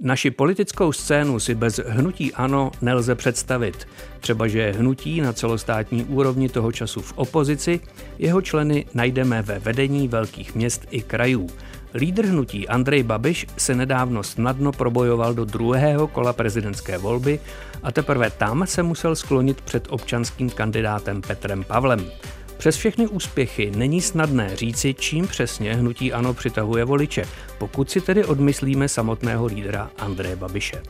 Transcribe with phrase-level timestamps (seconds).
[0.00, 3.88] Naši politickou scénu si bez hnutí ANO nelze představit.
[4.20, 7.80] Třeba, že hnutí na celostátní úrovni toho času v opozici,
[8.18, 11.46] jeho členy najdeme ve vedení velkých měst i krajů.
[11.94, 17.40] Lídr hnutí Andrej Babiš se nedávno snadno probojoval do druhého kola prezidentské volby
[17.82, 22.10] a teprve tam se musel sklonit před občanským kandidátem Petrem Pavlem.
[22.56, 27.24] Přes všechny úspěchy není snadné říci, čím přesně hnutí ANO přitahuje voliče,
[27.58, 30.82] pokud si tedy odmyslíme samotného lídra Andreje Babiše.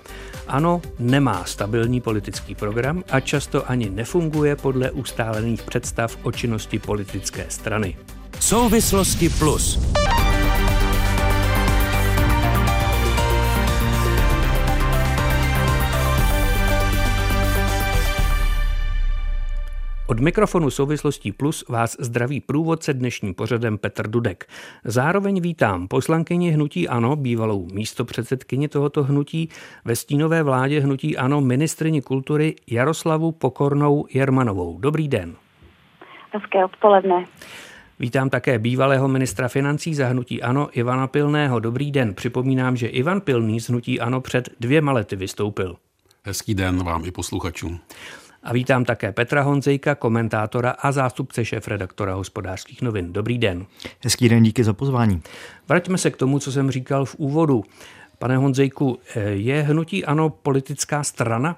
[0.48, 7.46] ANO nemá stabilní politický program a často ani nefunguje podle ustálených představ o činnosti politické
[7.48, 7.96] strany.
[8.40, 9.79] Souvislosti plus.
[20.08, 24.48] Od mikrofonu Souvislostí Plus vás zdraví průvodce dnešním pořadem Petr Dudek.
[24.84, 29.48] Zároveň vítám poslankyni Hnutí Ano, bývalou místopředsedkyni tohoto hnutí,
[29.84, 34.78] ve stínové vládě Hnutí Ano ministrině kultury Jaroslavu Pokornou Jermanovou.
[34.78, 35.36] Dobrý den.
[36.32, 37.24] Hezké odpoledne.
[38.00, 41.60] Vítám také bývalého ministra financí za hnutí Ano Ivana Pilného.
[41.60, 42.14] Dobrý den.
[42.14, 45.76] Připomínám, že Ivan Pilný z hnutí Ano před dvěma lety vystoupil.
[46.24, 47.80] Hezký den vám i posluchačům.
[48.47, 53.12] A vítám také Petra Honzejka, komentátora a zástupce šéf-redaktora hospodářských novin.
[53.12, 53.66] Dobrý den.
[54.05, 55.22] Hezký den, díky za pozvání.
[55.69, 57.64] Vraťme se k tomu, co jsem říkal v úvodu.
[58.19, 58.98] Pane Honzejku,
[59.30, 61.56] je hnutí ANO politická strana?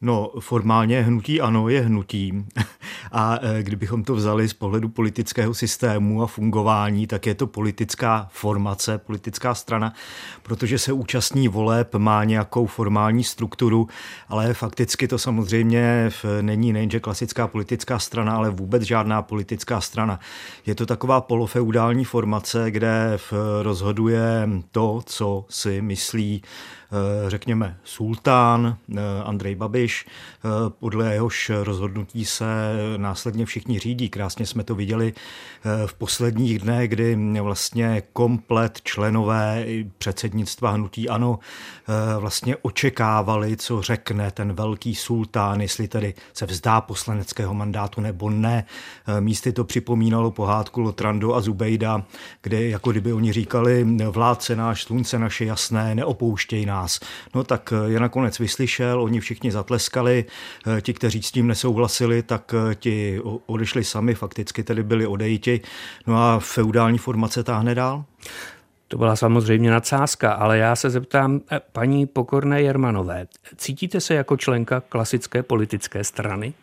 [0.00, 2.48] No, formálně hnutí ano je hnutím.
[3.12, 8.28] A e, kdybychom to vzali z pohledu politického systému a fungování, tak je to politická
[8.32, 9.92] formace, politická strana,
[10.42, 13.88] protože se účastní voleb, má nějakou formální strukturu,
[14.28, 16.10] ale fakticky to samozřejmě
[16.40, 20.20] není nejenže klasická politická strana, ale vůbec žádná politická strana.
[20.66, 23.18] Je to taková polofeudální formace, kde
[23.62, 26.42] rozhoduje to, co si myslí
[27.28, 30.48] řekněme, sultán eh, Andrej Babiš, eh,
[30.80, 32.44] podle jehož rozhodnutí se
[32.96, 34.08] následně všichni řídí.
[34.08, 35.12] Krásně jsme to viděli
[35.86, 39.64] v posledních dnech, kdy vlastně komplet členové
[39.98, 41.38] předsednictva hnutí ANO
[42.18, 48.64] vlastně očekávali, co řekne ten velký sultán, jestli tedy se vzdá poslaneckého mandátu nebo ne.
[49.20, 52.02] Místy to připomínalo pohádku Lotrando a Zubejda,
[52.42, 57.00] kde jako kdyby oni říkali, vládce náš, slunce naše jasné, neopouštěj nás nás.
[57.34, 62.22] No tak eh, je nakonec vyslyšel, oni všichni zatleskali, eh, ti, kteří s tím nesouhlasili,
[62.22, 65.60] tak eh, ti odešli sami, fakticky tedy byli odejiti.
[66.06, 68.04] No a feudální formace táhne dál?
[68.88, 71.40] To byla samozřejmě nadsázka, ale já se zeptám
[71.72, 73.26] paní Pokorné Jermanové.
[73.56, 76.54] Cítíte se jako členka klasické politické strany?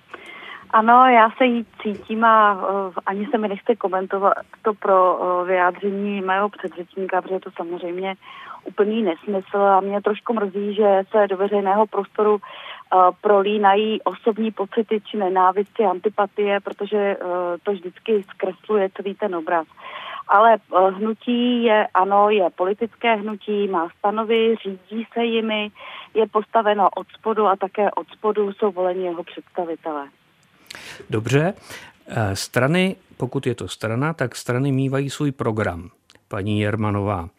[0.74, 5.48] Ano, já se jí cítím a uh, ani se mi nechce komentovat to pro uh,
[5.48, 8.16] vyjádření mého předřečníka, protože to samozřejmě
[8.64, 12.40] úplný nesmysl a mě trošku mrzí, že se do veřejného prostoru uh,
[13.22, 17.28] prolínají osobní pocity či nenávisti, antipatie, protože uh,
[17.64, 19.68] to vždycky zkresluje celý ten obraz.
[20.28, 25.72] Ale uh, hnutí je, ano, je politické hnutí, má stanovy, řídí se jimi,
[26.14, 30.08] je postaveno od spodu a také od spodu jsou voleni jeho představitelé.
[31.10, 31.54] Dobře,
[32.34, 35.90] strany, pokud je to strana, tak strany mývají svůj program,
[36.28, 37.30] paní Jermanová.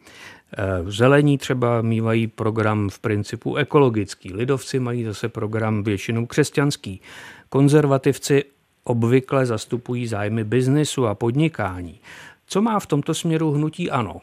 [0.57, 7.01] Eh, zelení třeba mývají program v principu ekologický, lidovci mají zase program většinou křesťanský.
[7.49, 8.43] Konzervativci
[8.83, 11.99] obvykle zastupují zájmy biznesu a podnikání.
[12.47, 14.21] Co má v tomto směru hnutí ANO?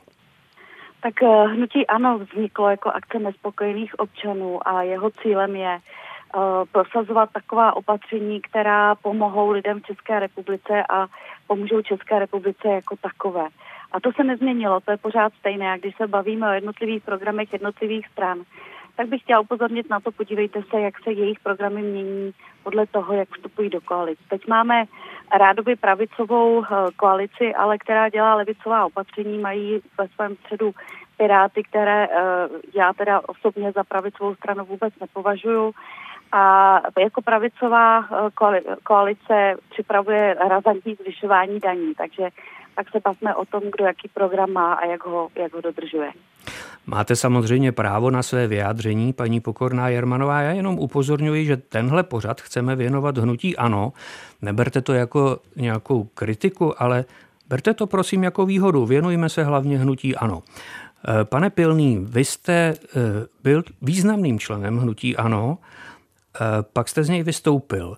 [1.03, 7.31] Tak eh, hnutí ANO vzniklo jako akce nespokojených občanů a jeho cílem je uh, prosazovat
[7.33, 11.07] taková opatření, která pomohou lidem v České republice a
[11.47, 13.49] pomůžou České republice jako takové.
[13.93, 15.73] A to se nezměnilo, to je pořád stejné.
[15.73, 18.43] A když se bavíme o jednotlivých programech jednotlivých stran,
[18.97, 22.33] tak bych chtěla upozornit na to, podívejte se, jak se jejich programy mění
[22.63, 24.19] podle toho, jak vstupují do koalic.
[24.29, 24.85] Teď máme
[25.39, 30.73] rádoby pravicovou eh, koalici, ale která dělá levicová opatření, mají ve svém středu
[31.17, 35.73] Piráty, které eh, já teda osobně za pravicovou stranu vůbec nepovažuju.
[36.33, 38.31] A jako pravicová eh,
[38.83, 42.29] koalice připravuje razantní zvyšování daní, takže
[42.77, 46.11] tak se bavme o tom, kdo jaký program má a jak ho, jak ho dodržuje.
[46.87, 50.41] Máte samozřejmě právo na své vyjádření, paní Pokorná Jermanová.
[50.41, 53.93] Já jenom upozorňuji, že tenhle pořad chceme věnovat hnutí ano.
[54.43, 57.05] Neberte to jako nějakou kritiku, ale
[57.49, 58.87] berte to prosím jako výhodu.
[58.87, 60.43] Věnujme se hlavně hnutí ano.
[61.09, 62.77] Eh, pane Pilný, vy jste eh,
[63.43, 65.59] byl významným členem hnutí ANO,
[66.35, 66.39] eh,
[66.73, 67.97] pak jste z něj vystoupil.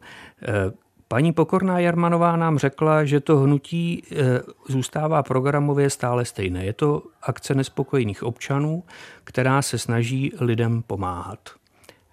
[1.15, 4.17] Paní Pokorná Jarmanová nám řekla, že to hnutí eh,
[4.69, 6.65] zůstává programově stále stejné.
[6.65, 8.85] Je to akce nespokojených občanů,
[9.25, 11.39] která se snaží lidem pomáhat.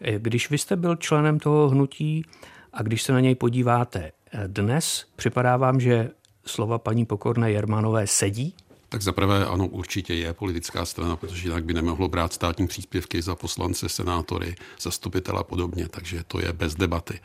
[0.02, 2.26] Eh, když vy jste byl členem toho hnutí
[2.74, 4.12] a když se na něj podíváte
[4.48, 6.10] dnes, připadá vám, že
[6.46, 8.56] slova paní Pokorné Jermanové sedí?
[8.92, 13.36] Tak zaprvé ano, určitě je politická strana, protože jinak by nemohlo brát státní příspěvky za
[13.36, 17.20] poslance, senátory, zastupitele a podobně, takže to je bez debaty.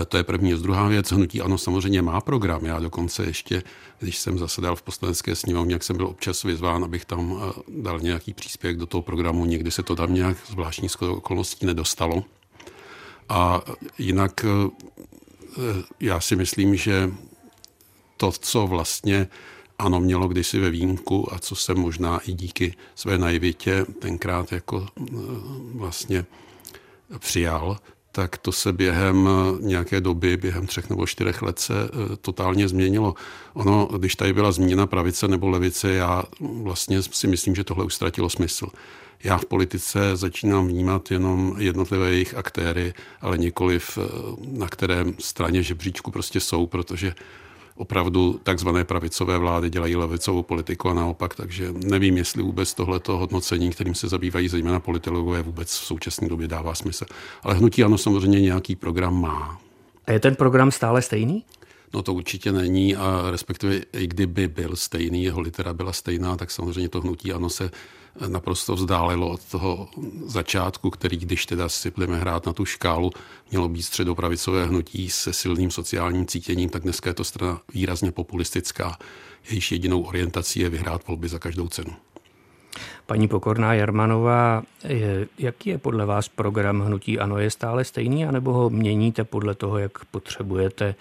[0.00, 0.54] E, to je první.
[0.54, 2.64] Z druhá věc, hnutí ano, samozřejmě má program.
[2.64, 3.62] Já dokonce ještě,
[3.98, 8.00] když jsem zasedal v poslanecké sněmovně, jak jsem byl občas vyzván, abych tam e, dal
[8.00, 12.24] nějaký příspěvek do toho programu, někdy se to tam nějak zvláštní okolností nedostalo.
[13.28, 13.60] A
[13.98, 14.48] jinak e,
[16.00, 17.10] já si myslím, že
[18.16, 19.28] to, co vlastně
[19.78, 24.86] ano, mělo kdysi ve výjimku a co jsem možná i díky své naivitě tenkrát jako
[25.00, 25.04] eh,
[25.74, 26.24] vlastně
[27.18, 27.78] přijal,
[28.12, 29.28] tak to se během
[29.60, 33.14] nějaké doby, během třech nebo čtyřech let se eh, totálně změnilo.
[33.54, 37.94] Ono, když tady byla změna pravice nebo levice, já vlastně si myslím, že tohle už
[37.94, 38.66] ztratilo smysl.
[39.24, 43.98] Já v politice začínám vnímat jenom jednotlivé jejich aktéry, ale nikoliv
[44.48, 47.14] na kterém straně žebříčku prostě jsou, protože
[47.76, 53.70] opravdu takzvané pravicové vlády dělají levicovou politiku a naopak, takže nevím, jestli vůbec tohleto hodnocení,
[53.70, 57.04] kterým se zabývají zejména politologové, vůbec v současné době dává smysl.
[57.42, 59.60] Ale hnutí ano samozřejmě nějaký program má.
[60.06, 61.44] A je ten program stále stejný?
[61.94, 66.50] No to určitě není a respektive i kdyby byl stejný, jeho litera byla stejná, tak
[66.50, 67.70] samozřejmě to hnutí ano se
[68.28, 69.88] naprosto vzdálilo od toho
[70.26, 73.10] začátku, který, když teda si budeme hrát na tu škálu,
[73.50, 78.98] mělo být středopravicové hnutí se silným sociálním cítěním, tak dneska je to strana výrazně populistická.
[79.48, 81.92] Jejíž jedinou orientací je vyhrát volby za každou cenu.
[83.06, 84.62] Paní Pokorná Jarmanová,
[85.38, 87.38] jaký je podle vás program Hnutí Ano?
[87.38, 90.94] Je stále stejný, anebo ho měníte podle toho, jak potřebujete,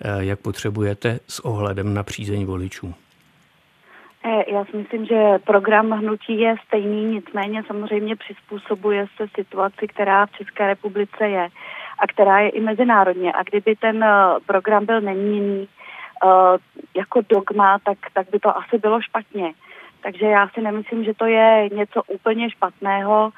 [0.00, 2.94] eh, jak potřebujete s ohledem na přízeň voličů?
[4.24, 10.26] Eh, já si myslím, že program hnutí je stejný, nicméně samozřejmě přizpůsobuje se situaci, která
[10.26, 11.48] v České republice je
[11.98, 13.32] a která je i mezinárodně.
[13.32, 14.16] A kdyby ten eh,
[14.46, 15.68] program byl neměný
[16.24, 16.56] uh,
[16.96, 19.52] jako dogma, tak, tak by to asi bylo špatně.
[20.02, 23.30] Takže já si nemyslím, že to je něco úplně špatného,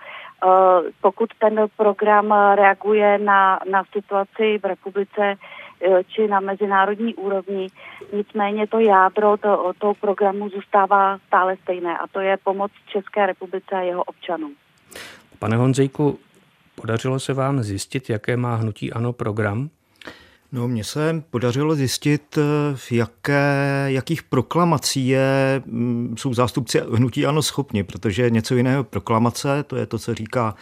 [1.00, 5.36] pokud ten program reaguje na, na situaci v republice, E,
[6.08, 7.68] či na mezinárodní úrovni.
[8.12, 13.80] Nicméně to jádro to, programu zůstává stále stejné a to je pomoc České republice a
[13.80, 14.54] jeho občanům.
[15.38, 16.18] Pane Honzejku,
[16.74, 19.70] podařilo se vám zjistit, jaké má hnutí ANO program?
[20.54, 22.38] No, mně se podařilo zjistit,
[22.74, 29.62] v jaké, jakých proklamací je, mm, jsou zástupci hnutí ANO schopni, protože něco jiného proklamace,
[29.66, 30.54] to je to, co říká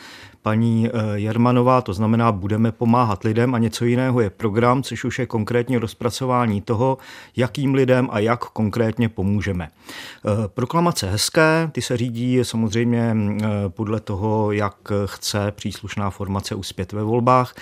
[0.43, 5.19] paní eh, Jermanová, to znamená, budeme pomáhat lidem a něco jiného je program, což už
[5.19, 6.99] je konkrétně rozpracování toho,
[7.37, 9.69] jakým lidem a jak konkrétně pomůžeme.
[9.69, 16.93] Eh, proklamace hezké, ty se řídí samozřejmě eh, podle toho, jak chce příslušná formace uspět
[16.93, 17.55] ve volbách,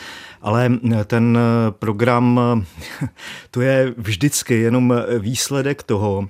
[0.43, 0.71] ale
[1.05, 1.38] ten
[1.71, 2.19] program,
[3.50, 6.28] to je vždycky jenom výsledek toho,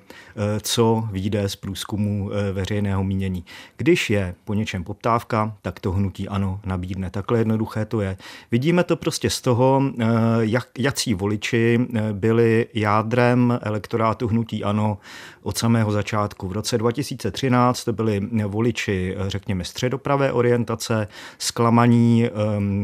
[0.61, 3.45] co vyjde z průzkumu veřejného mínění.
[3.77, 7.11] Když je po něčem poptávka, tak to hnutí ano nabídne.
[7.11, 8.17] Takhle jednoduché to je.
[8.51, 10.07] Vidíme to prostě z toho, eh,
[10.41, 14.99] jak, jací voliči eh, byli jádrem elektorátu hnutí ano
[15.43, 16.49] od samého začátku.
[16.49, 22.29] V roce 2013 to byli voliči, eh, řekněme, středopravé orientace, zklamaní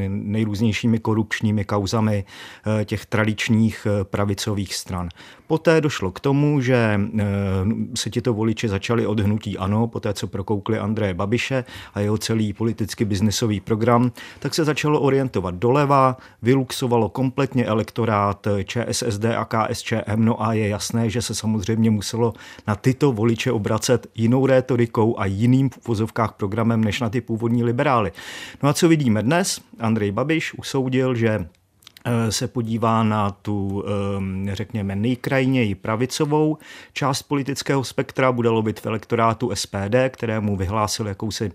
[0.09, 2.25] nejrůznějšími korupčními kauzami
[2.85, 5.09] těch tradičních pravicových stran.
[5.47, 7.01] Poté došlo k tomu, že
[7.95, 11.65] se tito voliči začali od hnutí ano, poté co prokoukli Andreje Babiše
[11.95, 19.25] a jeho celý politicky biznisový program, tak se začalo orientovat doleva, vyluxovalo kompletně elektorát ČSSD
[19.25, 22.35] a KSČM, no a je jasné, že se samozřejmě muselo
[22.67, 27.65] na tyto voliče obracet jinou rétorikou a jiným v vozovkách programem než na ty původní
[27.65, 28.13] liberály.
[28.63, 29.61] No a co vidíme dnes?
[29.79, 31.49] Andrej Babiš usoudil, že Eh,
[32.31, 36.59] se podívá na tu, ehm, řekněme, nejkrajněji pravicovou
[36.93, 41.53] část politického spektra, bude lobit v elektorátu SPD, kterému vyhlásil jakousi,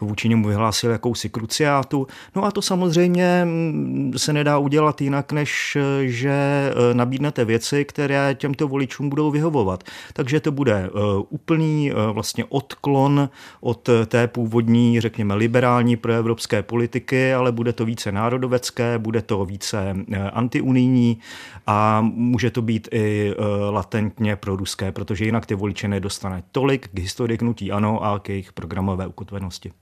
[0.00, 2.06] vůči němu vyhlásil jakousi kruciátu.
[2.36, 7.84] No a to samozřejmě mm, se nedá udělat jinak, než eh, že eh, nabídnete věci,
[7.84, 9.84] které těmto voličům budou vyhovovat.
[10.12, 10.90] Takže to bude
[11.28, 13.28] úplný vlastně odklon
[13.60, 19.94] od té původní, řekněme, liberální proevropské politiky, ale bude to více národovecké, bude to více
[20.12, 21.18] Eh, antiunijní
[21.66, 26.88] a může to být i eh, latentně pro ruské, protože jinak ty voliče nedostane tolik
[26.88, 29.72] k historii knutí ano a k jejich programové ukotvenosti.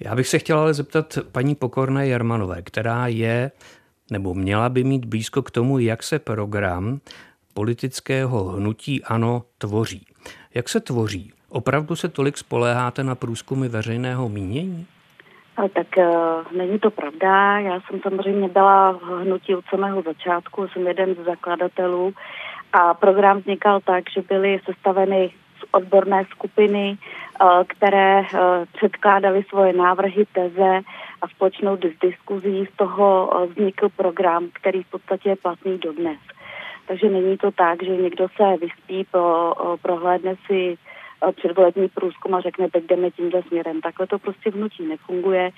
[0.00, 3.50] Já bych se chtěla ale zeptat paní Pokorné Jarmanové, která je
[4.10, 7.00] nebo měla by mít blízko k tomu, jak se program
[7.54, 10.06] politického hnutí ANO tvoří.
[10.54, 11.32] Jak se tvoří?
[11.48, 14.86] Opravdu se tolik spoléháte na průzkumy veřejného mínění?
[15.56, 17.58] Tak uh, není to pravda.
[17.58, 22.14] Já jsem samozřejmě byla v hnutí od samého začátku, jsem jeden z zakladatelů
[22.72, 25.30] a program vznikal tak, že byly sestaveny
[25.74, 28.28] odborné skupiny, uh, které uh,
[28.72, 30.80] předkládaly svoje návrhy, teze
[31.22, 36.18] a společnou diskuzí z toho vznikl program, který v podstatě je platný dodnes.
[36.88, 40.76] Takže není to tak, že někdo se vyspí, pro, prohlédne si
[41.32, 43.80] předvolební průzkum a řekne, teď jdeme tímhle směrem.
[43.80, 45.50] Takhle to prostě vnutí nefunguje.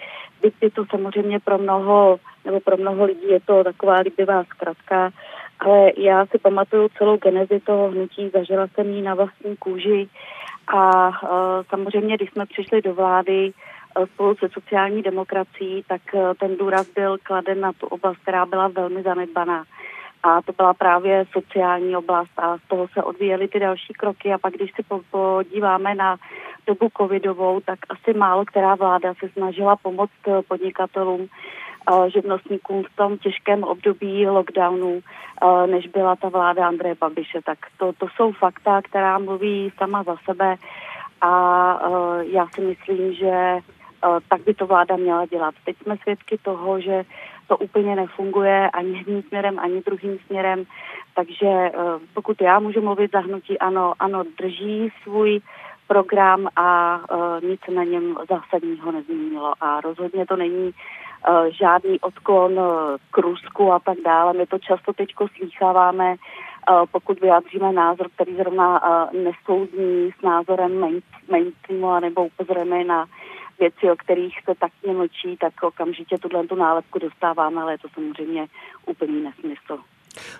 [0.42, 5.11] Byť je to samozřejmě pro mnoho, nebo pro mnoho lidí je to taková líbivá zkratka,
[5.58, 10.08] ale já si pamatuju celou genezi toho hnutí, zažila jsem ji na vlastní kůži
[10.66, 11.28] a uh,
[11.70, 13.52] samozřejmě, když jsme přišli do vlády
[13.98, 18.46] uh, spolu se sociální demokracií, tak uh, ten důraz byl kladen na tu oblast, která
[18.46, 19.64] byla velmi zanedbaná.
[20.22, 24.32] A to byla právě sociální oblast a z toho se odvíjely ty další kroky.
[24.32, 26.16] A pak když si podíváme na
[26.66, 31.28] dobu covidovou, tak asi málo která vláda se snažila pomoct podnikatelům,
[32.08, 35.00] živnostníkům v tom těžkém období lockdownu,
[35.66, 37.40] než byla ta vláda Andreje Babiše.
[37.44, 40.56] Tak to, to jsou fakta, která mluví sama za sebe
[41.20, 41.32] a
[42.22, 43.58] já si myslím, že
[44.28, 45.54] tak by to vláda měla dělat.
[45.64, 47.04] Teď jsme svědky toho, že
[47.48, 50.64] to úplně nefunguje ani jedním směrem, ani druhým směrem.
[51.14, 51.70] Takže
[52.14, 55.40] pokud já můžu mluvit za hnutí, ano, ano, drží svůj
[55.88, 57.00] program a
[57.42, 59.52] nic na něm zásadního nezměnilo.
[59.60, 60.72] A rozhodně to není uh,
[61.61, 62.66] žádný odklon uh,
[63.11, 64.32] k Rusku a tak dále.
[64.32, 68.80] My to často teď slýcháváme, uh, pokud vyjádříme názor, který zrovna
[69.12, 73.06] nesouzní s názorem main, mainstreamu, nebo upozorujeme na
[73.58, 77.88] věci, o kterých se tak mlčí, tak okamžitě tuhle tu nálepku dostáváme, ale je to
[77.94, 78.46] samozřejmě
[78.87, 79.78] úplný nesmysl.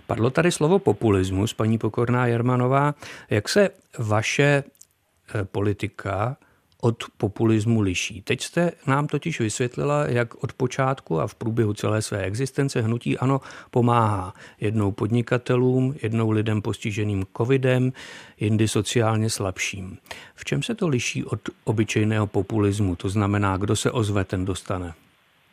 [0.07, 2.95] Padlo tady slovo populismus, paní Pokorná Jermanová.
[3.31, 6.37] Jak se vaše eh, politika
[6.81, 8.23] od populismu liší.
[8.23, 13.19] Teď jste nám totiž vysvětlila, jak od počátku a v průběhu celé své existence hnutí
[13.19, 13.41] ano
[13.71, 17.93] pomáhá jednou podnikatelům, jednou lidem postiženým covidem,
[18.41, 19.99] jindy sociálně slabším.
[20.35, 22.97] V čem se to liší od obyčejného populismu?
[22.97, 24.95] To znamená, kdo se ozve, ten dostane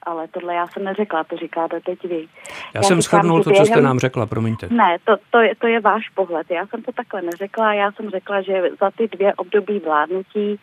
[0.06, 2.28] ale tohle já jsem neřekla, to říkáte teď vy.
[2.50, 3.66] Já, já jsem schrnul to, během...
[3.66, 4.68] co jste nám řekla, promiňte.
[4.72, 6.52] Ne, to, to, je, to je váš pohled.
[6.52, 10.60] Já jsem to takhle neřekla, já jsem řekla, že za ty dvě období vládnutí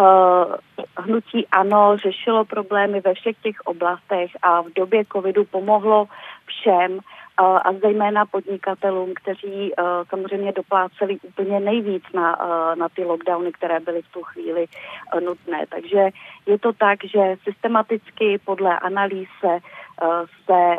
[0.00, 0.54] uh,
[0.96, 6.08] hnutí ANO řešilo problémy ve všech těch oblastech a v době covidu pomohlo
[6.46, 6.98] všem,
[7.40, 13.80] a zejména podnikatelům, kteří uh, samozřejmě dopláceli úplně nejvíc na, uh, na ty lockdowny, které
[13.80, 14.66] byly v tu chvíli
[15.14, 15.64] uh, nutné.
[15.68, 16.08] Takže
[16.46, 19.58] je to tak, že systematicky podle analýz se,
[20.44, 20.76] se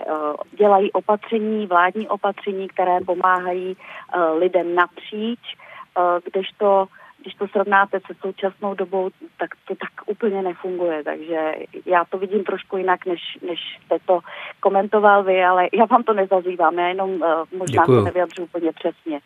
[0.58, 3.78] dělají opatření, vládní opatření, které pomáhají
[4.40, 5.40] lidem napříč,
[6.26, 6.88] kdežto
[7.22, 9.10] když to srovnáte se současnou dobou,
[9.40, 11.04] tak to tak úplně nefunguje.
[11.04, 11.52] Takže
[11.86, 14.20] já to vidím trošku jinak, než, než jste to
[14.60, 17.22] komentoval vy, ale já vám to nezazývám, já jenom uh,
[17.58, 18.00] možná Děkuju.
[18.00, 19.20] to nevyjadřu úplně přesně.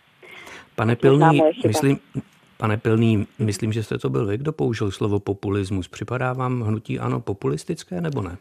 [0.76, 2.00] Pane Pilný, myslím,
[2.58, 5.88] pane Pilný, myslím, že jste to byl vy, kdo použil slovo populismus.
[5.88, 8.38] Připadá vám hnutí ano populistické nebo ne?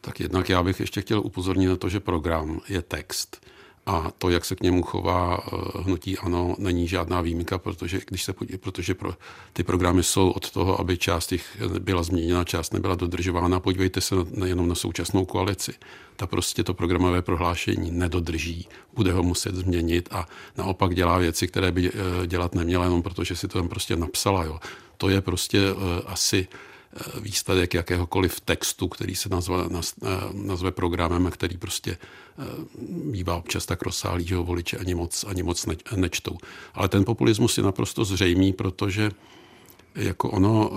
[0.00, 3.46] Tak jednak já bych ještě chtěl upozornit na to, že program je text
[3.88, 8.24] a to, jak se k němu chová eh, hnutí ANO, není žádná výjimka, protože, když
[8.24, 9.14] se, protože pro,
[9.52, 13.60] ty programy jsou od toho, aby část jich byla změněna, část nebyla dodržována.
[13.60, 15.72] Podívejte se nejenom na současnou koalici.
[16.16, 21.72] Ta prostě to programové prohlášení nedodrží, bude ho muset změnit a naopak dělá věci, které
[21.72, 24.44] by eh, dělat neměla, jenom protože si to tam prostě napsala.
[24.44, 24.60] Jo.
[24.96, 26.48] To je prostě eh, asi
[27.20, 31.98] výsledek jakéhokoliv textu, který se nazve, eh, nazve programem který prostě
[32.38, 32.44] eh,
[33.10, 35.66] bývá občas tak rozsáhlý, že ho voliči ani moc, ani moc
[35.96, 36.36] nečtou.
[36.74, 39.10] Ale ten populismus je naprosto zřejmý, protože
[39.94, 40.70] jako ono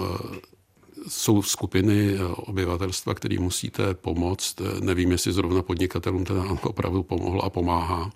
[1.08, 4.62] jsou skupiny obyvatelstva, který musíte pomoct.
[4.80, 8.12] Nevím, jestli zrovna podnikatelům teda opravdu pomohlo a pomáhá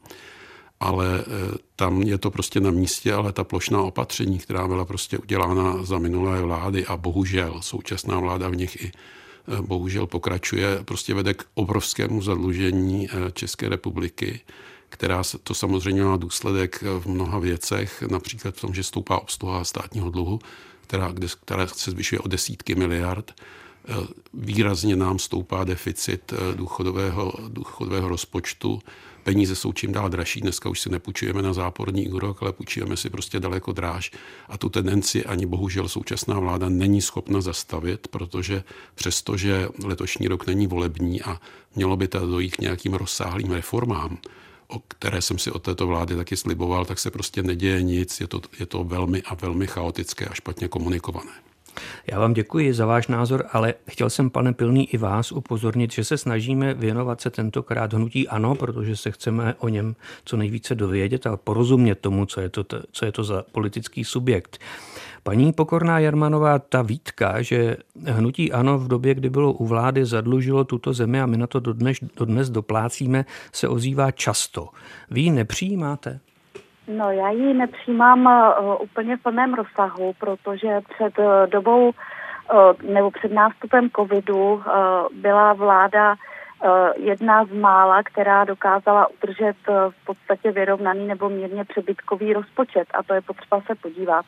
[0.79, 5.17] ale eh, tam je to prostě na místě, ale ta plošná opatření, která byla prostě
[5.17, 11.13] udělána za minulé vlády a bohužel současná vláda v nich i eh, bohužel pokračuje, prostě
[11.13, 14.41] vede k obrovskému zadlužení eh, České republiky,
[14.89, 20.09] která to samozřejmě má důsledek v mnoha věcech, například v tom, že stoupá obsluha státního
[20.09, 20.39] dluhu,
[20.81, 23.41] která, která se zvyšuje o desítky miliard,
[24.33, 28.79] výrazně nám stoupá deficit důchodového, důchodového rozpočtu
[29.25, 30.41] peníze jsou čím dál dražší.
[30.41, 34.11] Dneska už si nepůjčujeme na záporní úrok, ale půjčujeme si prostě daleko dráž.
[34.49, 38.63] A tu tendenci ani bohužel současná vláda není schopna zastavit, protože
[38.95, 41.41] přestože letošní rok není volební a
[41.75, 44.17] mělo by to dojít k nějakým rozsáhlým reformám,
[44.67, 48.21] o které jsem si od této vlády taky sliboval, tak se prostě neděje nic.
[48.21, 51.31] Je to, je to velmi a velmi chaotické a špatně komunikované.
[52.07, 56.03] Já vám děkuji za váš názor, ale chtěl jsem, pane Pilný, i vás upozornit, že
[56.03, 59.95] se snažíme věnovat se tentokrát hnutí ano, protože se chceme o něm
[60.25, 64.57] co nejvíce dovědět a porozumět tomu, co je to, co je to za politický subjekt.
[65.23, 70.63] Paní Pokorná Jarmanová, ta výtka, že hnutí ANO v době, kdy bylo u vlády, zadlužilo
[70.63, 74.69] tuto zemi a my na to dodnes, dodnes doplácíme, se ozývá často.
[75.11, 76.19] Vy ji nepřijímáte?
[76.87, 83.11] No, já ji nepřijímám uh, úplně v plném rozsahu, protože před uh, dobou uh, nebo
[83.11, 84.63] před nástupem covidu uh,
[85.11, 91.65] byla vláda uh, jedna z mála, která dokázala udržet uh, v podstatě vyrovnaný nebo mírně
[91.65, 92.87] přebytkový rozpočet.
[92.93, 94.25] A to je potřeba se podívat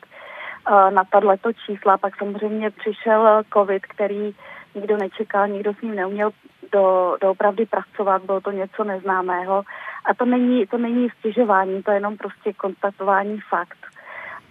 [0.70, 1.98] uh, na tato čísla.
[1.98, 4.36] Pak samozřejmě přišel covid, který
[4.76, 6.32] nikdo nečekal, nikdo s ním neuměl
[6.72, 9.64] do, doopravdy pracovat, bylo to něco neznámého
[10.08, 13.78] a to není, to není stěžování, to je jenom prostě konstatování fakt.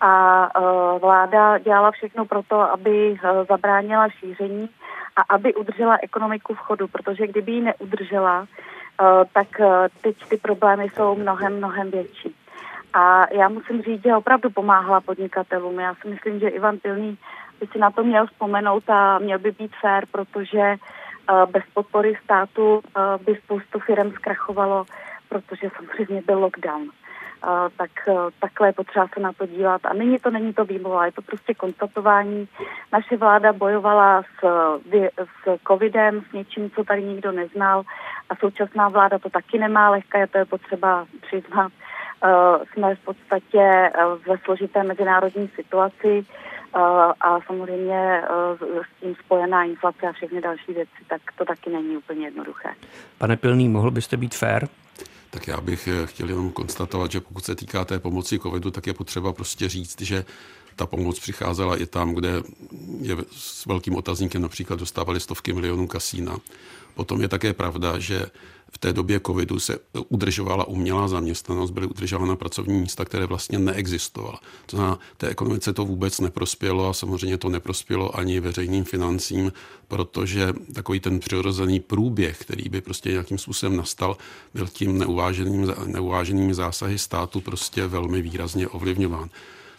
[0.00, 4.68] A uh, vláda dělala všechno pro to, aby uh, zabránila šíření
[5.16, 8.46] a aby udržela ekonomiku v chodu, protože kdyby ji neudržela, uh,
[9.32, 9.48] tak
[10.00, 12.34] teď ty problémy jsou mnohem, mnohem větší.
[12.92, 15.80] A já musím říct, že opravdu pomáhala podnikatelům.
[15.80, 17.18] Já si myslím, že Ivan Pilný
[17.60, 20.76] by si na to měl vzpomenout a měl by být fér, protože
[21.50, 22.80] bez podpory státu
[23.26, 24.86] by spoustu firm zkrachovalo
[25.28, 26.82] protože samozřejmě byl lockdown.
[26.82, 29.86] Uh, tak uh, takhle je potřeba se na to dívat.
[29.86, 32.48] A není to, není to výmluva, je to prostě konstatování.
[32.92, 34.44] Naše vláda bojovala s,
[35.16, 37.82] s covidem, s něčím, co tady nikdo neznal
[38.28, 41.72] a současná vláda to taky nemá lehké, to je potřeba přiznat.
[42.24, 46.24] Uh, jsme v podstatě uh, ve složité mezinárodní situaci
[46.76, 46.80] uh,
[47.20, 48.22] a samozřejmě
[48.60, 52.68] s tím spojená inflace a všechny další věci, tak to taky není úplně jednoduché.
[53.18, 54.66] Pane Pilný, mohl byste být fair?
[55.30, 58.86] Tak já bych eh, chtěl jenom konstatovat, že pokud se týká té pomoci covidu, tak
[58.86, 60.24] je potřeba prostě říct, že
[60.76, 62.42] ta pomoc přicházela i tam, kde
[63.00, 66.38] je s velkým otazníkem například dostávali stovky milionů kasína.
[66.94, 68.26] Potom je také pravda, že
[68.76, 69.78] v té době covidu se
[70.08, 74.40] udržovala umělá zaměstnanost, byly udržována pracovní místa, které vlastně neexistovala.
[74.66, 79.52] To znamená, té ekonomice to vůbec neprospělo a samozřejmě to neprospělo ani veřejným financím,
[79.88, 84.16] protože takový ten přirozený průběh, který by prostě nějakým způsobem nastal,
[84.54, 89.30] byl tím neuváženým, neuváženými zásahy státu prostě velmi výrazně ovlivňován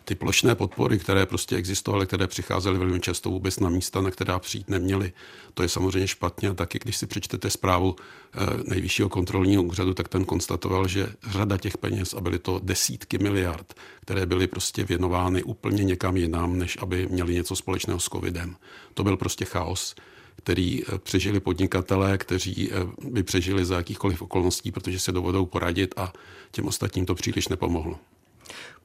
[0.07, 4.39] ty plošné podpory, které prostě existovaly, které přicházely velmi často vůbec na místa, na která
[4.39, 5.13] přijít neměly,
[5.53, 6.49] to je samozřejmě špatně.
[6.49, 11.57] A taky, když si přečtete zprávu eh, nejvyššího kontrolního úřadu, tak ten konstatoval, že řada
[11.57, 16.77] těch peněz, a byly to desítky miliard, které byly prostě věnovány úplně někam jinam, než
[16.81, 18.55] aby měli něco společného s covidem.
[18.93, 19.95] To byl prostě chaos
[20.37, 22.75] který eh, přežili podnikatelé, kteří eh,
[23.09, 26.13] by přežili za jakýchkoliv okolností, protože se dovodou poradit a
[26.51, 27.99] těm ostatním to příliš nepomohlo.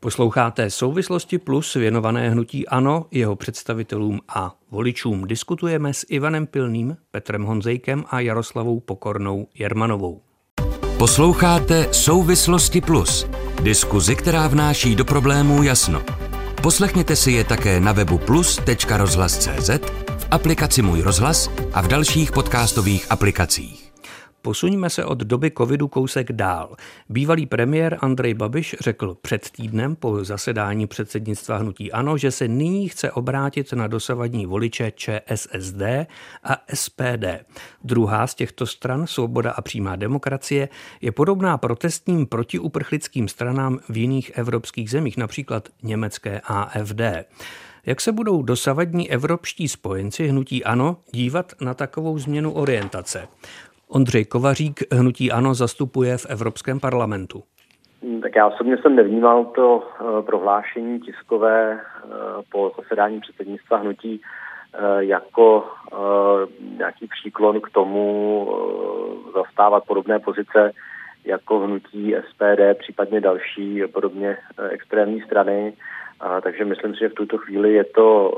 [0.02, 5.26] Posloucháte souvislosti plus věnované hnutí ANO, jeho představitelům a voličům.
[5.26, 10.20] Diskutujeme s Ivanem Pilným, Petrem Honzejkem a Jaroslavou Pokornou Jermanovou.
[10.98, 13.26] Posloucháte Souvislosti plus,
[13.62, 16.02] diskuzi, která vnáší do problémů jasno.
[16.62, 19.70] Poslechněte si je také na webu plus.rozhlas.cz,
[20.18, 23.81] v aplikaci Můj rozhlas a v dalších podcastových aplikacích.
[24.42, 26.76] Posuňme se od doby covidu kousek dál.
[27.09, 32.88] Bývalý premiér Andrej Babiš řekl před týdnem po zasedání předsednictva hnutí ANO, že se nyní
[32.88, 35.83] chce obrátit na dosavadní voliče ČSSD
[36.44, 37.24] a SPD.
[37.85, 40.68] Druhá z těchto stran, Svoboda a přímá demokracie,
[41.00, 47.00] je podobná protestním protiuprchlickým stranám v jiných evropských zemích, například německé AFD.
[47.87, 53.28] Jak se budou dosavadní evropští spojenci hnutí ANO dívat na takovou změnu orientace?
[53.94, 57.42] Ondřej Kovařík hnutí ANO zastupuje v Evropském parlamentu.
[58.22, 62.09] Tak já osobně jsem nevnímal to eh, prohlášení tiskové eh,
[62.52, 64.20] po zasedání předsednictva hnutí
[64.74, 65.64] eh, jako
[66.76, 68.48] nějaký příklon k tomu
[69.35, 70.72] zastávat podobné pozice
[71.24, 74.37] jako hnutí SPD, případně další podobně
[74.70, 75.72] extrémní strany.
[76.42, 78.33] takže myslím si, že v tuto chvíli je to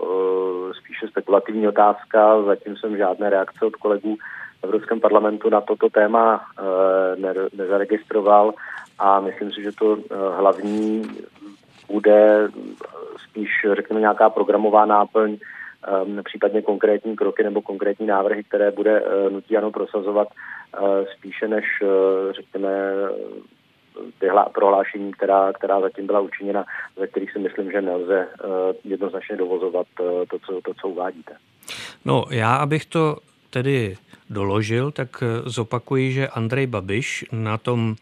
[0.78, 2.42] spíše spekulativní otázka.
[2.42, 4.16] Zatím jsem žádné reakce od kolegů
[4.64, 8.54] Evropském parlamentu na toto téma eh, nezaregistroval
[8.98, 11.02] a myslím si, že to eh, hlavní
[11.88, 12.48] bude
[13.30, 15.38] spíš, řekněme, nějaká programová náplň
[16.24, 20.28] případně konkrétní kroky nebo konkrétní návrhy, které bude nutí ano prosazovat
[21.16, 21.64] spíše než,
[22.30, 22.70] řekněme,
[24.18, 26.64] ty prohlášení, která, která zatím byla učiněna,
[26.96, 28.28] ve kterých si myslím, že nelze
[28.84, 29.86] jednoznačně dovozovat
[30.30, 31.36] to, co, to, co uvádíte.
[32.04, 33.16] No, já abych to
[33.50, 33.96] tedy
[34.30, 37.96] doložil, tak zopakuji, že Andrej Babiš na tom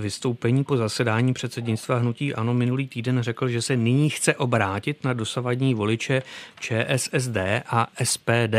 [0.00, 5.12] vystoupení po zasedání předsednictva hnutí Ano minulý týden řekl, že se nyní chce obrátit na
[5.12, 6.22] dosavadní voliče
[6.60, 8.56] ČSSD a SPD.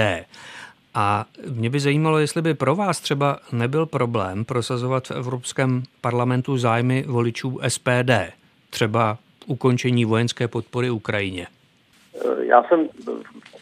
[0.94, 6.58] A mě by zajímalo, jestli by pro vás třeba nebyl problém prosazovat v Evropském parlamentu
[6.58, 8.12] zájmy voličů SPD,
[8.70, 11.48] třeba ukončení vojenské podpory Ukrajině.
[12.42, 12.88] Já jsem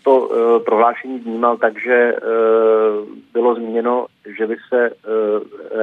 [0.06, 4.06] to uh, prohlášení vnímal tak, že uh, bylo zmíněno,
[4.38, 5.02] že by se uh,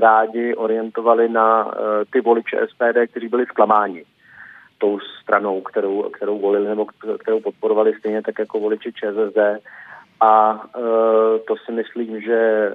[0.01, 1.75] rádi orientovali na
[2.11, 4.05] ty voliče SPD, kteří byli zklamáni
[4.79, 6.87] tou stranou, kterou, kterou volili nebo
[7.19, 9.39] kterou podporovali stejně tak jako voliči ČSSD.
[10.23, 10.83] A uh,
[11.49, 12.71] to si myslím, že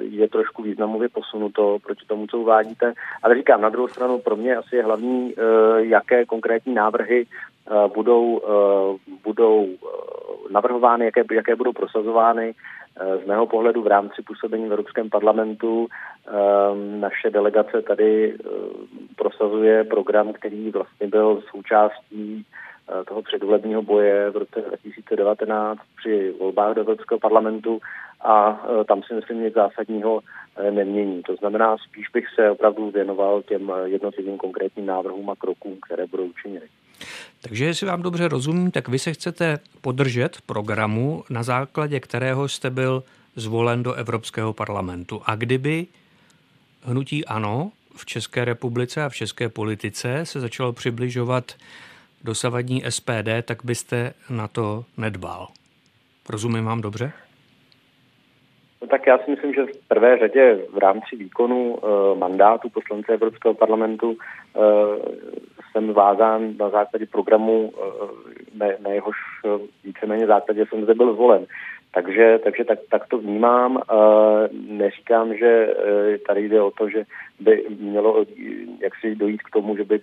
[0.00, 2.92] je trošku významově posunuto proti tomu, co uvádíte.
[3.22, 7.26] Ale říkám, na druhou stranu pro mě asi je hlavní, uh, jaké konkrétní návrhy
[7.94, 8.40] budou,
[9.24, 9.66] budou
[10.50, 12.54] navrhovány, jaké, jaké budou prosazovány.
[13.22, 15.88] Z mého pohledu v rámci působení v Evropském parlamentu
[16.76, 18.36] naše delegace tady
[19.16, 22.46] prosazuje program, který vlastně byl součástí
[23.08, 27.80] toho předvolebního boje v roce 2019 při volbách do Evropského parlamentu
[28.20, 30.20] a tam si myslím nic zásadního
[30.70, 31.22] nemění.
[31.22, 36.24] To znamená, spíš bych se opravdu věnoval těm jednotlivým konkrétním návrhům a krokům, které budou
[36.24, 36.66] učiněny.
[37.42, 42.70] Takže jestli vám dobře rozumím, tak vy se chcete podržet programu, na základě kterého jste
[42.70, 43.02] byl
[43.36, 45.22] zvolen do Evropského parlamentu.
[45.24, 45.86] A kdyby
[46.82, 51.52] hnutí ANO v České republice a v české politice se začalo přibližovat
[52.26, 55.48] dosavadní SPD, tak byste na to nedbal.
[56.28, 57.12] Rozumím vám dobře?
[58.82, 63.12] No tak já si myslím, že v prvé řadě v rámci výkonu uh, mandátu poslance
[63.12, 64.16] Evropského parlamentu uh,
[65.72, 68.08] jsem vázán na základě programu, uh,
[68.54, 69.16] na, na jehož
[69.84, 71.46] víceméně základě jsem zde byl zvolen.
[71.94, 73.76] Takže, takže tak, tak to vnímám.
[73.76, 73.82] Uh,
[74.68, 77.04] neříkám, že uh, tady jde o to, že
[77.40, 78.24] by mělo
[78.82, 80.00] jaksi dojít k tomu, že by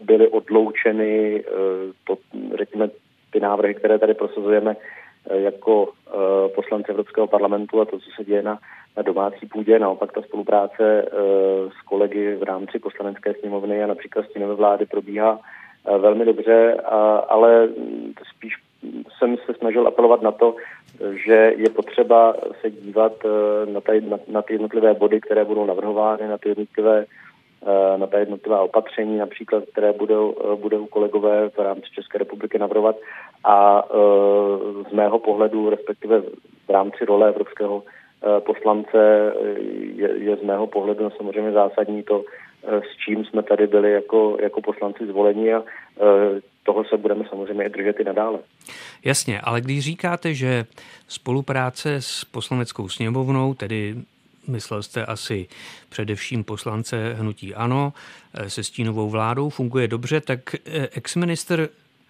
[0.00, 2.18] byly odloučeny, uh, to,
[2.58, 2.88] řekněme,
[3.30, 4.76] ty návrhy, které tady prosazujeme,
[5.30, 8.58] Eh, jako eh, poslanci Evropského parlamentu a to, co se děje na,
[8.96, 9.78] na domácí půdě.
[9.78, 11.10] Naopak ta spolupráce eh,
[11.70, 15.40] s kolegy v rámci poslanecké sněmovny a například stínové vlády probíhá
[15.98, 16.74] velmi dobře,
[17.28, 17.68] ale
[18.36, 18.54] spíš
[19.18, 20.54] jsem se snažil apelovat na to,
[21.26, 23.12] že je potřeba se dívat
[23.72, 27.04] na, ty, na, na ty jednotlivé body, které budou navrhovány, na ty jednotlivé
[27.96, 32.96] na ta jednotlivá opatření, například, které budou, budou kolegové v rámci České republiky navrhovat.
[33.44, 36.20] A e, z mého pohledu, respektive
[36.66, 37.82] v rámci role evropského
[38.46, 39.32] poslance,
[39.94, 42.24] je, je z mého pohledu samozřejmě zásadní to,
[42.66, 45.62] s čím jsme tady byli jako, jako poslanci zvolení a
[46.62, 48.38] toho se budeme samozřejmě držet i nadále.
[49.04, 50.64] Jasně, ale když říkáte, že
[51.08, 53.94] spolupráce s poslaneckou sněmovnou, tedy
[54.48, 55.46] myslel jste asi
[55.88, 57.92] především poslance Hnutí Ano,
[58.48, 60.54] se stínovou vládou funguje dobře, tak
[60.92, 61.68] exminister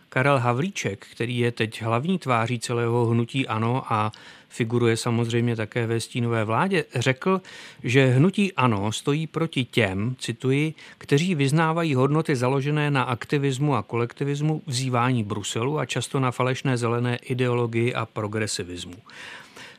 [0.09, 4.13] Karel Havlíček, který je teď hlavní tváří celého hnutí ANO a
[4.49, 7.41] figuruje samozřejmě také ve stínové vládě, řekl,
[7.85, 14.63] že hnutí ANO stojí proti těm, cituji, kteří vyznávají hodnoty založené na aktivismu a kolektivismu,
[14.67, 18.97] vzývání Bruselu a často na falešné zelené ideologii a progresivismu.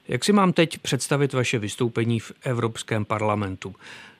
[0.09, 3.73] Jak si mám teď představit vaše vystoupení v Evropském parlamentu?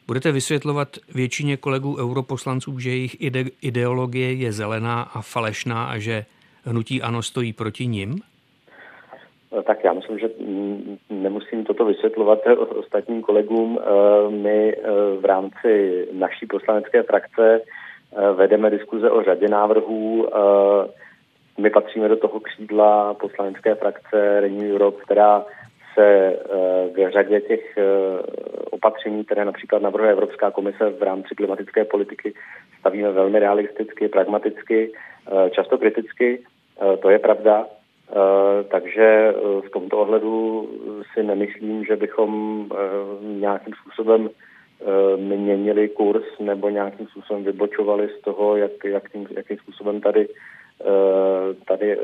[0.08, 6.26] Budete vysvětlovat většině kolegů europoslanců, že jejich ide- ideologie je zelená a falešná a že
[6.64, 8.16] hnutí ano stojí proti nim?
[9.64, 10.30] Tak já myslím, že
[11.10, 12.40] nemusím toto vysvětlovat
[12.76, 13.80] ostatním kolegům.
[13.82, 14.82] Eh, my eh,
[15.22, 20.30] v rámci naší poslanecké frakce eh, vedeme diskuze o řadě návrhů.
[21.58, 25.46] My patříme do toho křídla poslanecké frakce Renew Europe, která
[26.00, 26.40] se
[26.96, 27.78] k řadě těch
[28.80, 32.34] opatření, které například navrhuje Evropská komise v rámci klimatické politiky,
[32.80, 36.40] stavíme velmi realisticky, pragmaticky, eh, často kriticky.
[36.40, 37.66] Eh, to je pravda.
[37.66, 39.34] Eh, takže
[39.68, 40.70] v tomto ohledu
[41.14, 42.30] si nemyslím, že bychom
[43.22, 44.30] nějakým způsobem
[45.16, 50.28] měnili kurz nebo nějakým způsobem vybočovali z toho, jak, jakým, jakým způsobem tady,
[51.68, 51.98] tady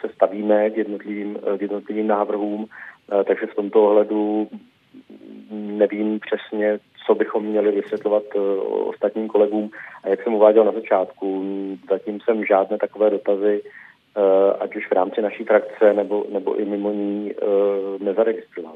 [0.00, 2.66] se stavíme k jednotlivým, k jednotlivým návrhům.
[3.24, 4.48] Takže v tomto ohledu
[5.50, 8.42] nevím přesně, co bychom měli vysvětlovat uh,
[8.88, 9.70] ostatním kolegům.
[10.04, 11.44] A jak jsem uváděl na začátku,
[11.90, 13.62] zatím jsem žádné takové dotazy
[14.60, 17.32] ať už v rámci naší frakce nebo, nebo i mimo ní,
[18.00, 18.74] nezaregistroval.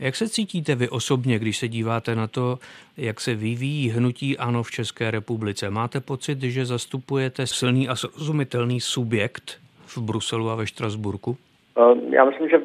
[0.00, 2.58] Jak se cítíte vy osobně, když se díváte na to,
[2.96, 5.70] jak se vyvíjí hnutí ANO v České republice?
[5.70, 11.36] Máte pocit, že zastupujete silný a srozumitelný subjekt v Bruselu a ve Štrasburku?
[12.10, 12.56] Já myslím, že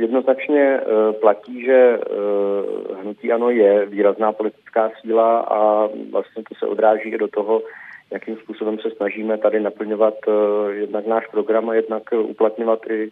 [0.00, 0.80] jednoznačně
[1.20, 1.98] platí, že
[3.02, 7.62] hnutí ANO je výrazná politická síla a vlastně to se odráží i do toho,
[8.10, 10.14] jakým způsobem se snažíme tady naplňovat
[10.70, 13.10] jednak náš program a jednak uplatňovat i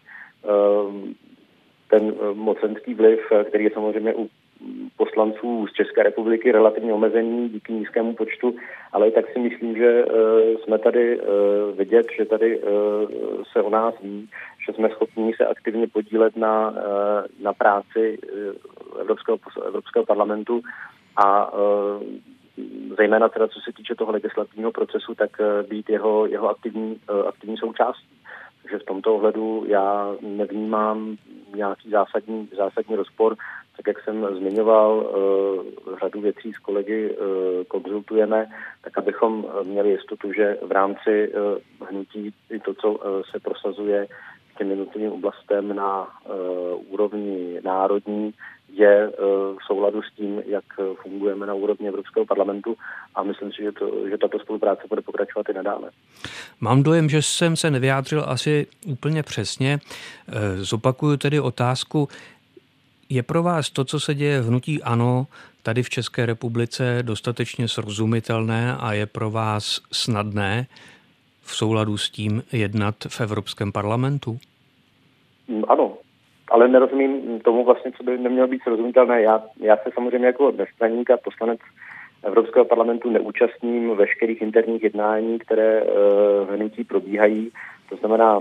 [1.90, 4.28] ten eh, mocenský vliv, eh, který je samozřejmě u
[4.96, 8.56] poslanců z České republiky relativně omezený díky nízkému počtu,
[8.92, 10.04] ale i tak si myslím, že
[10.64, 11.20] jsme tady
[11.76, 12.60] vidět, že tady
[13.52, 14.28] se o nás ví,
[14.66, 16.76] že jsme schopni se aktivně podílet na, uh,
[17.40, 20.62] na práci uh, Evropského, Evropského parlamentu
[21.16, 22.02] a uh,
[22.96, 25.30] zejména teda co se týče toho legislativního procesu, tak
[25.68, 28.08] být jeho, jeho aktivní, aktivní součástí.
[28.62, 31.16] Takže v tomto ohledu já nevnímám
[31.54, 33.36] nějaký zásadní, zásadní rozpor.
[33.76, 35.12] Tak jak jsem zmiňoval,
[36.00, 37.16] řadu věcí s kolegy
[37.68, 38.46] konzultujeme,
[38.84, 41.32] tak abychom měli jistotu, že v rámci
[41.90, 43.00] hnutí i to, co
[43.30, 44.06] se prosazuje
[44.58, 48.34] těm jednotlivým oblastem na uh, úrovni národní,
[48.76, 49.12] je
[49.58, 50.64] v souladu s tím, jak
[51.02, 52.76] fungujeme na úrovni Evropského parlamentu
[53.14, 55.90] a myslím si, že, to, že tato spolupráce bude pokračovat i nadále.
[56.60, 59.78] Mám dojem, že jsem se nevyjádřil asi úplně přesně.
[60.28, 62.08] E, zopakuju tedy otázku.
[63.08, 65.26] Je pro vás to, co se děje v hnutí ANO,
[65.62, 70.66] tady v České republice dostatečně srozumitelné a je pro vás snadné
[71.46, 74.38] v souladu s tím jednat v Evropském parlamentu?
[75.68, 75.98] Ano,
[76.50, 79.22] ale nerozumím tomu vlastně, co by nemělo být srozumitelné.
[79.22, 81.60] Já, já se samozřejmě jako nestraník a poslanec
[82.22, 87.50] Evropského parlamentu neúčastním veškerých interních jednání, které uh, hnutí probíhají.
[87.88, 88.40] To znamená,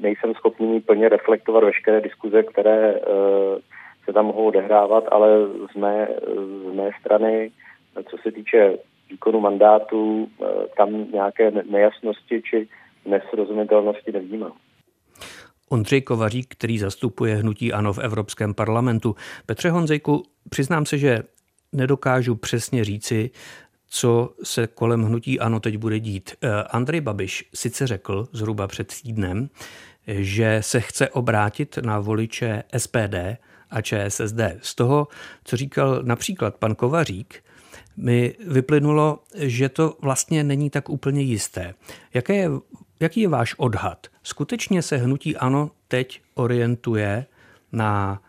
[0.00, 3.58] nejsem schopný plně reflektovat veškeré diskuze, které uh,
[4.04, 5.28] se tam mohou odehrávat, ale
[5.72, 6.08] z mé,
[6.70, 7.50] z mé strany,
[8.10, 8.78] co se týče
[9.14, 12.68] výkonu mandátu, uh, tam nějaké nejasnosti či
[13.06, 14.52] nesrozumitelnosti nevnímám.
[15.68, 19.14] Ondřej Kovařík, který zastupuje hnutí ANO v Evropském parlamentu.
[19.46, 21.22] Petře Honzejku, přiznám se, že
[21.72, 23.30] nedokážu přesně říci,
[23.88, 26.34] co se kolem hnutí ANO teď bude dít.
[26.42, 29.48] Eh, Andrej Babiš sice řekl zhruba před týdnem,
[30.06, 33.14] že se chce obrátit na voliče SPD
[33.70, 34.40] a ČSSD.
[34.62, 35.08] Z toho,
[35.44, 37.43] co říkal například pan Kovařík,
[37.96, 41.74] mi vyplynulo, že to vlastně není tak úplně jisté.
[42.14, 42.50] Jaké
[43.00, 44.06] Jaký je váš odhad?
[44.22, 47.26] Skutečně se hnutí ANO teď orientuje
[47.72, 48.22] na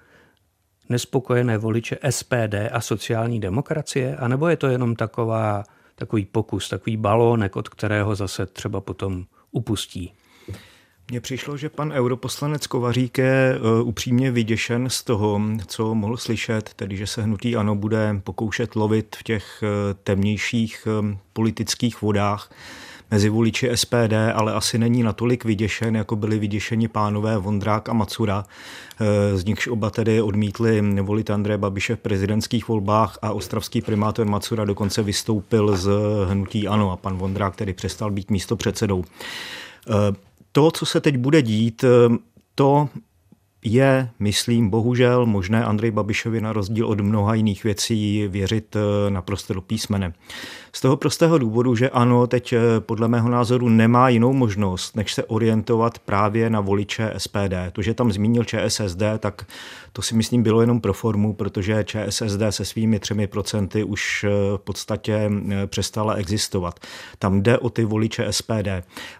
[0.89, 4.15] nespokojené voliče SPD a sociální demokracie?
[4.15, 5.63] A nebo je to jenom taková,
[5.95, 10.13] takový pokus, takový balónek, od kterého zase třeba potom upustí?
[11.11, 16.73] Mně přišlo, že pan europoslanec Kovařík je e, upřímně vyděšen z toho, co mohl slyšet,
[16.75, 22.51] tedy že se hnutí ANO bude pokoušet lovit v těch e, temnějších e, politických vodách
[23.11, 28.45] mezi voliči SPD, ale asi není natolik vyděšen, jako byli vyděšeni pánové Vondrák a Macura,
[29.33, 34.65] z nichž oba tedy odmítli volit Andreje Babiše v prezidentských volbách a ostravský primátor Macura
[34.65, 35.89] dokonce vystoupil z
[36.29, 39.03] hnutí ANO a pan Vondrák tedy přestal být místo předsedou.
[40.55, 42.17] Eh, to, co se teď bude dít, eh,
[42.55, 42.89] to
[43.63, 48.75] je, myslím, bohužel možné Andrej Babišovi na rozdíl od mnoha jiných věcí věřit
[49.09, 50.13] naprosto do písmene.
[50.75, 55.13] Z toho prostého důvodu, že ano, teď eh, podle mého názoru nemá jinou možnost, než
[55.13, 57.53] se orientovat právě na voliče SPD.
[57.71, 59.45] To, že tam zmínil ČSSD, tak
[59.93, 64.29] to si myslím bylo jenom pro formu, protože ČSSD se svými třemi procenty už eh,
[64.57, 66.79] v podstatě eh, přestala existovat.
[67.19, 68.67] Tam jde o ty voliče SPD.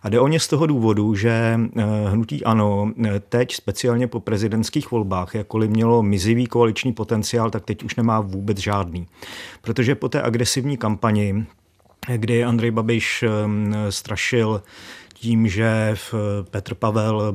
[0.04, 1.60] A jde o ně z toho důvodu, že
[2.08, 2.92] hnutí ANO
[3.30, 8.58] teď speciálně po prezidentských volbách, jakkoliv mělo mizivý koaliční potenciál, tak teď už nemá vůbec
[8.58, 9.08] žádný.
[9.62, 11.45] Protože po té agresivní kampani
[12.16, 13.24] kdy Andrej Babiš
[13.90, 14.62] strašil
[15.14, 15.96] tím, že
[16.50, 17.34] Petr Pavel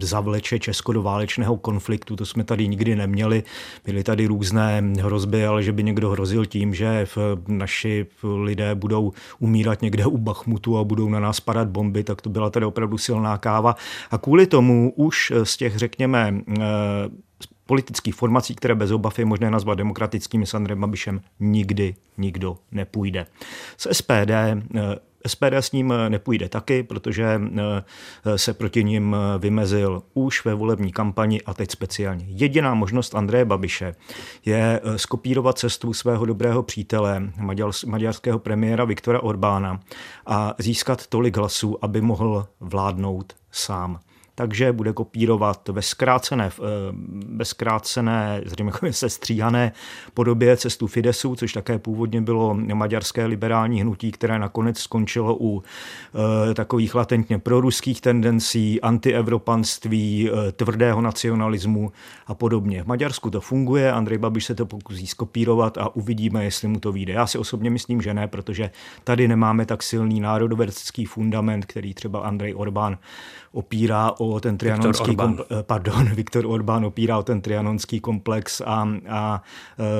[0.00, 3.42] zavleče Česko do válečného konfliktu, to jsme tady nikdy neměli.
[3.84, 7.06] Byly tady různé hrozby, ale že by někdo hrozil tím, že
[7.48, 12.30] naši lidé budou umírat někde u Bachmutu a budou na nás padat bomby, tak to
[12.30, 13.76] byla tady opravdu silná káva.
[14.10, 16.34] A kvůli tomu už z těch, řekněme,
[17.72, 23.26] politických formací, které bez obav je možné nazvat demokratickými s Andrem Babišem, nikdy nikdo nepůjde.
[23.76, 24.56] Z SPD eh,
[25.26, 27.40] SPD s ním nepůjde taky, protože
[28.36, 32.24] se proti ním vymezil už ve volební kampani a teď speciálně.
[32.28, 33.94] Jediná možnost Andreje Babiše
[34.44, 37.32] je skopírovat cestu svého dobrého přítele,
[37.86, 39.80] maďarského premiéra Viktora Orbána
[40.26, 44.00] a získat tolik hlasů, aby mohl vládnout sám
[44.34, 46.62] takže bude kopírovat ve zkrácené, eh,
[47.28, 49.72] ve zkrácené zřejmě se stříhané
[50.14, 55.62] podobě cestu Fidesu, což také původně bylo maďarské liberální hnutí, které nakonec skončilo u
[56.50, 61.92] eh, takových latentně proruských tendencí, antievropanství, eh, tvrdého nacionalismu
[62.26, 62.82] a podobně.
[62.82, 66.92] V Maďarsku to funguje, Andrej Babiš se to pokusí skopírovat a uvidíme, jestli mu to
[66.92, 67.12] vyjde.
[67.12, 68.70] Já si osobně myslím, že ne, protože
[69.04, 72.98] tady nemáme tak silný národoverský fundament, který třeba Andrej Orbán
[73.52, 79.42] opírá o ten trianonský komplex, pardon, Viktor Orbán opírá o ten trianonský komplex a, a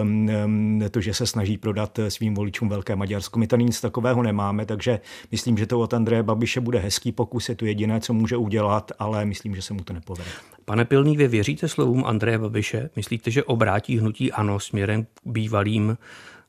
[0.03, 3.39] um, to, že se snaží prodat svým voličům Velké Maďarsko.
[3.39, 7.49] My tady nic takového nemáme, takže myslím, že to od Andreje Babiše bude hezký pokus,
[7.49, 10.31] je to jediné, co může udělat, ale myslím, že se mu to nepovede.
[10.65, 12.91] Pane Pilný, vy věříte slovům Andreje Babiše?
[12.97, 15.97] Myslíte, že obrátí hnutí ANO směrem k bývalým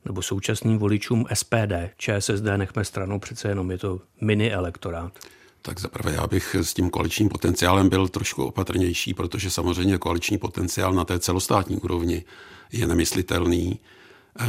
[0.06, 5.20] nebo současným voličům SPD, ČSSD nechme stranou, přece jenom je to mini elektorát.
[5.66, 10.94] Tak zaprvé já bych s tím koaličním potenciálem byl trošku opatrnější, protože samozřejmě koaliční potenciál
[10.94, 12.24] na té celostátní úrovni
[12.72, 13.80] je nemyslitelný,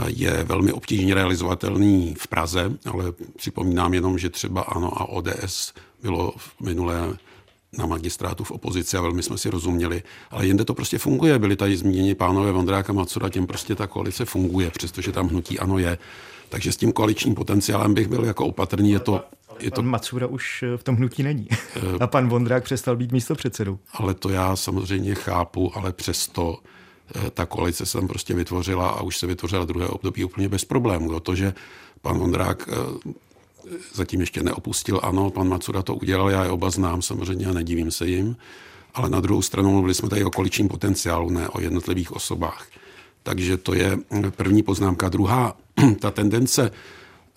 [0.06, 3.04] je velmi obtížně realizovatelný v Praze, ale
[3.36, 5.72] připomínám jenom, že třeba ANO a ODS
[6.02, 7.16] bylo v minulé
[7.78, 11.38] na magistrátu v opozici a velmi jsme si rozuměli, ale jinde to prostě funguje.
[11.38, 15.78] Byli tady zmíněni pánové Vondráka Macura, těm prostě ta koalice funguje, přestože tam hnutí ano
[15.78, 15.98] je.
[16.48, 18.90] Takže s tím koaličním potenciálem bych byl jako opatrný.
[18.90, 19.24] Je to
[19.60, 19.74] je to...
[19.74, 21.48] Pan Macura už eh, v tom hnutí není.
[21.50, 23.78] Eh, a pan Vondrák přestal být místo předsedou.
[23.92, 26.58] Ale to já samozřejmě chápu, ale přesto
[27.14, 30.64] eh, ta koalice se tam prostě vytvořila a už se vytvořila druhé období úplně bez
[30.64, 31.20] problémů.
[31.20, 31.54] To, že
[32.02, 32.68] pan Vondrák
[33.94, 37.90] zatím ještě neopustil, ano, pan Macura to udělal, já je oba znám samozřejmě a nedivím
[37.90, 38.36] se jim,
[38.94, 42.66] ale na druhou stranu mluvili jsme tady o količním potenciálu, ne o jednotlivých osobách.
[43.22, 43.98] Takže to je
[44.36, 45.08] první poznámka.
[45.08, 45.56] Druhá,
[46.00, 46.70] ta tendence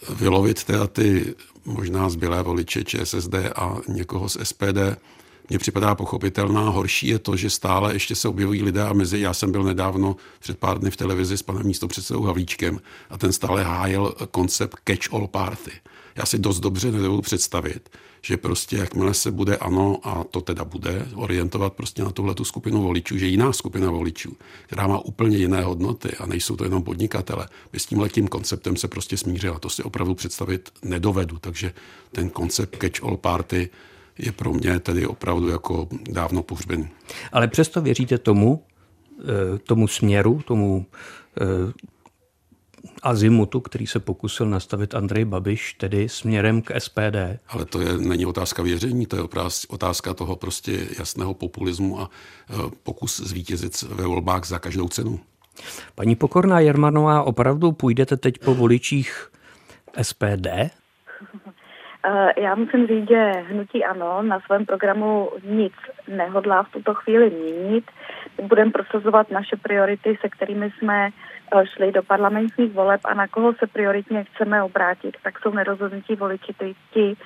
[0.10, 1.36] vylovit teda ty
[1.68, 4.78] možná zbylé voliče ČSSD a někoho z SPD,
[5.50, 6.70] mně připadá pochopitelná.
[6.70, 10.16] Horší je to, že stále ještě se objevují lidé a mezi, já jsem byl nedávno
[10.40, 15.28] před pár dny v televizi s panem místopředsedou Havlíčkem a ten stále hájil koncept catch-all
[15.28, 15.72] party.
[16.16, 17.90] Já si dost dobře nedovedu představit,
[18.22, 22.46] že prostě jakmile se bude ano, a to teda bude, orientovat prostě na tuhle tu
[22.46, 26.84] skupinu voličů, že jiná skupina voličů, která má úplně jiné hodnoty a nejsou to jenom
[26.84, 29.60] podnikatele, by s tím letím konceptem se prostě smířila.
[29.60, 31.74] To si opravdu představit nedovedu, takže
[32.12, 33.70] ten koncept catch-all party
[34.20, 36.88] je pro mě tedy opravdu jako dávno pohřbený.
[37.32, 38.64] Ale přesto věříte tomu,
[39.22, 40.86] eh, tomu směru, tomu
[41.42, 41.74] eh,
[43.04, 47.40] azimutu, který se pokusil nastavit Andrej Babiš, tedy směrem k SPD.
[47.48, 49.24] Ale to je, není otázka věření, to je
[49.70, 52.10] otázka toho prostě jasného populismu a
[52.50, 52.54] e,
[52.84, 55.20] pokus zvítězit ve volbách za každou cenu.
[55.96, 59.32] Paní Pokorná Jermanová, opravdu půjdete teď po voličích
[60.02, 60.48] SPD?
[62.06, 65.74] E, já musím říct, že hnutí ano na svém programu nic
[66.08, 67.92] nehodlá v tuto chvíli měnit.
[68.42, 71.10] Budeme prosazovat naše priority, se kterými jsme
[71.56, 76.16] Eh, šli do parlamentních voleb a na koho se prioritně chceme obrátit, tak jsou nerozhodnutí
[76.16, 76.54] voliči
[76.94, 77.18] ti,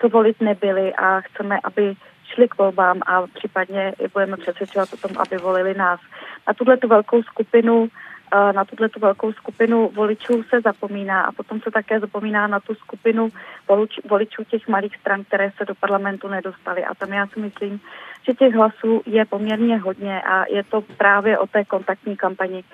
[0.00, 4.96] co volit nebyli a chceme, aby šli k volbám a případně je budeme přesvědčovat o
[4.96, 6.00] tom, aby volili nás.
[6.48, 8.07] Na tuhle tu velkou skupinu eh,
[8.52, 12.74] na tuhle tu velkou skupinu voličů se zapomíná a potom se také zapomíná na tu
[12.74, 13.28] skupinu
[13.68, 16.84] volič, voličů těch malých stran, které se do parlamentu nedostaly.
[16.84, 17.80] A tam já si myslím,
[18.26, 22.64] že těch hlasů je poměrně hodně a je to právě o té kontaktní kampani,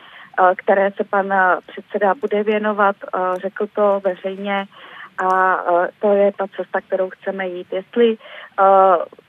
[0.40, 2.96] Eh, které se pan eh, předseda bude věnovat.
[3.02, 4.64] Eh, řekl to veřejně
[5.30, 5.58] a
[6.00, 7.66] to je ta cesta, kterou chceme jít.
[7.72, 8.16] Jestli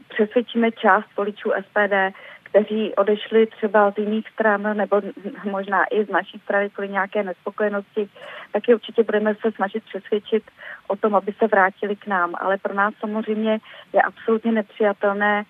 [0.07, 2.15] přesvědčíme část voličů SPD,
[2.55, 5.01] kteří odešli třeba z jiných stran nebo
[5.43, 8.09] možná i z naší strany kvůli nějaké nespokojenosti,
[8.51, 10.43] taky určitě budeme se snažit přesvědčit
[10.87, 12.35] o tom, aby se vrátili k nám.
[12.39, 13.59] Ale pro nás samozřejmě
[13.93, 15.43] je absolutně nepřijatelné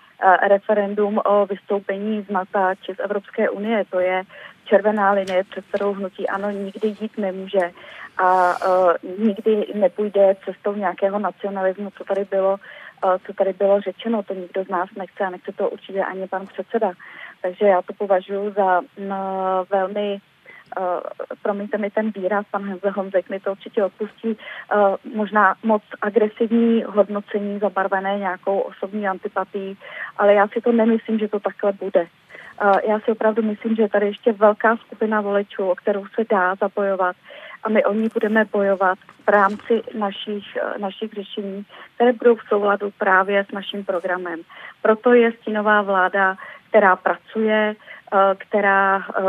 [0.48, 3.86] referendum o vystoupení z NATO či z Evropské unie.
[3.90, 4.24] To je
[4.66, 7.72] červená linie, před kterou hnutí ano nikdy jít nemůže
[8.18, 8.94] a uh,
[9.26, 12.58] nikdy nepůjde cestou nějakého nacionalismu, co tady bylo,
[13.02, 16.48] co tady bylo řečeno, to nikdo z nás nechce a nechce to určitě ani pan
[16.48, 16.92] předseda.
[17.42, 19.06] Takže já to považuji za uh,
[19.70, 20.18] velmi
[20.80, 21.00] Uh,
[21.42, 26.84] promiňte mi ten výraz, pan Henze Honzek mi to určitě odpustí, uh, možná moc agresivní
[26.84, 29.78] hodnocení zabarvené nějakou osobní antipatí,
[30.18, 32.08] ale já si to nemyslím, že to takhle bude.
[32.88, 37.16] Já si opravdu myslím, že tady ještě velká skupina voličů, o kterou se dá zapojovat
[37.66, 42.92] a my o ní budeme bojovat v rámci našich, našich řešení, které budou v souladu
[42.98, 44.40] právě s naším programem.
[44.82, 46.36] Proto je stínová vláda,
[46.70, 47.76] která pracuje,
[48.14, 49.22] Eh, která eh,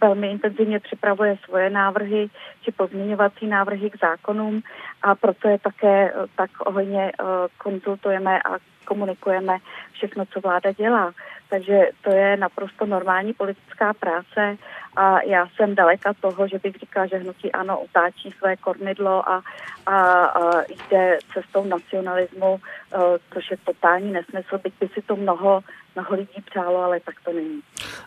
[0.00, 2.28] velmi intenzivně připravuje svoje návrhy
[2.62, 4.62] či pozměňovací návrhy k zákonům
[5.02, 7.12] a proto je také eh, tak ohledně
[7.58, 9.58] konzultujeme a komunikujeme
[9.92, 11.12] všechno, co vláda dělá.
[11.50, 14.56] Takže to je naprosto normální politická práce
[14.96, 19.42] a já jsem daleka toho, že bych říkala, že hnutí ano otáčí své kormidlo a,
[19.86, 22.60] a, a jde cestou nacionalismu,
[23.34, 25.62] což je totální nesmysl, byť by si to mnoho
[25.94, 27.60] mnoho lidí přálo, ale tak to není.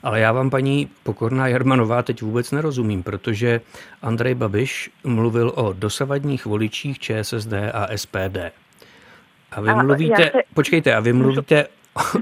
[0.03, 3.61] Ale já vám, paní Pokorná Jarmanová, teď vůbec nerozumím, protože
[4.01, 8.37] Andrej Babiš mluvil o dosavadních voličích ČSSD a SPD.
[9.51, 10.31] A vy a mluvíte, se...
[10.53, 11.67] počkejte, a vy mluvíte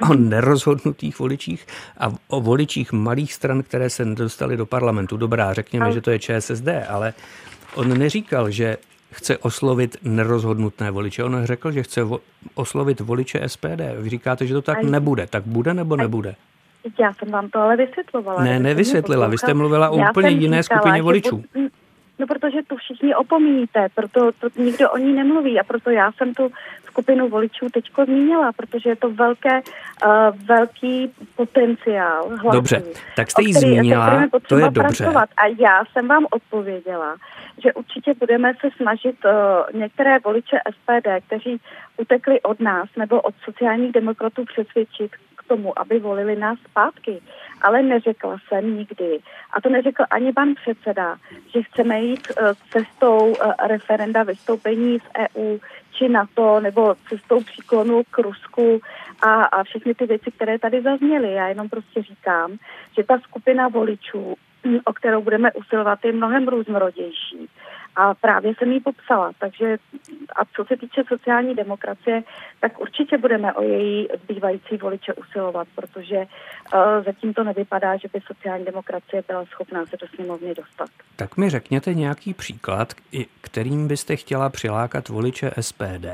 [0.09, 1.67] o nerozhodnutých voličích
[1.97, 5.17] a o voličích malých stran, které se nedostaly do parlamentu.
[5.17, 7.13] Dobrá, řekněme, že to je ČSSD, ale
[7.75, 8.77] on neříkal, že
[9.11, 11.23] chce oslovit nerozhodnutné voliče.
[11.23, 12.01] On řekl, že chce
[12.55, 13.81] oslovit voliče SPD.
[13.99, 15.27] Vy říkáte, že to tak nebude.
[15.27, 16.35] Tak bude nebo nebude?
[16.99, 18.43] Já jsem vám to ale vysvětlovala.
[18.43, 19.27] Ne, nevysvětlila.
[19.27, 21.43] Vy jste mluvila o úplně jiné říkala, skupině voličů.
[22.19, 26.33] No, protože tu všichni opomíjíte, proto to nikdo o ní nemluví a proto já jsem
[26.33, 26.51] tu
[26.95, 32.57] skupinu voličů teďko zmínila, protože je to velké, uh, velký potenciál hlasů.
[32.57, 32.83] Dobře,
[33.15, 34.81] tak jste ji zmínila, to je dobře.
[34.81, 35.29] Pracovat.
[35.37, 37.15] A já jsem vám odpověděla,
[37.63, 41.61] že určitě budeme se snažit uh, některé voliče SPD, kteří
[41.97, 45.11] utekli od nás nebo od sociálních demokratů přesvědčit
[45.47, 47.21] tomu, aby volili nás zpátky.
[47.61, 49.19] Ale neřekla jsem nikdy,
[49.53, 51.17] a to neřekl ani pan předseda,
[51.53, 55.57] že chceme jít uh, cestou uh, referenda vystoupení z EU
[55.97, 58.81] či NATO nebo cestou příklonu k Rusku
[59.21, 61.33] a, a všechny ty věci, které tady zazněly.
[61.33, 62.51] Já jenom prostě říkám,
[62.97, 64.35] že ta skupina voličů,
[64.85, 67.49] o kterou budeme usilovat, je mnohem různorodější
[67.95, 69.31] a právě jsem ji popsala.
[69.39, 69.77] Takže
[70.35, 72.23] a co se týče sociální demokracie,
[72.59, 78.19] tak určitě budeme o její zbývající voliče usilovat, protože uh, zatím to nevypadá, že by
[78.27, 80.89] sociální demokracie byla schopná se do sněmovny dostat.
[81.15, 82.93] Tak mi řekněte nějaký příklad,
[83.41, 86.05] kterým byste chtěla přilákat voliče SPD,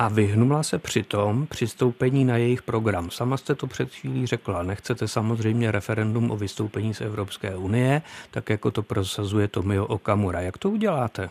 [0.00, 3.10] a vyhnula se přitom přistoupení na jejich program.
[3.10, 8.50] Sama jste to před chvílí řekla, nechcete samozřejmě referendum o vystoupení z Evropské unie, tak
[8.50, 10.40] jako to prosazuje Tomio Okamura.
[10.40, 11.30] Jak to uděláte?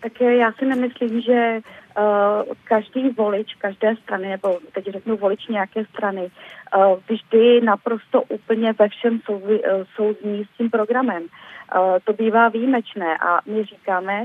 [0.00, 1.60] Tak já si nemyslím, že
[1.98, 6.30] uh, každý volič každé strany, nebo teď řeknu volič nějaké strany,
[6.76, 9.58] uh, vždy naprosto úplně ve všem sou, uh,
[9.96, 11.22] souzní s tím programem.
[11.22, 14.24] Uh, to bývá výjimečné a my říkáme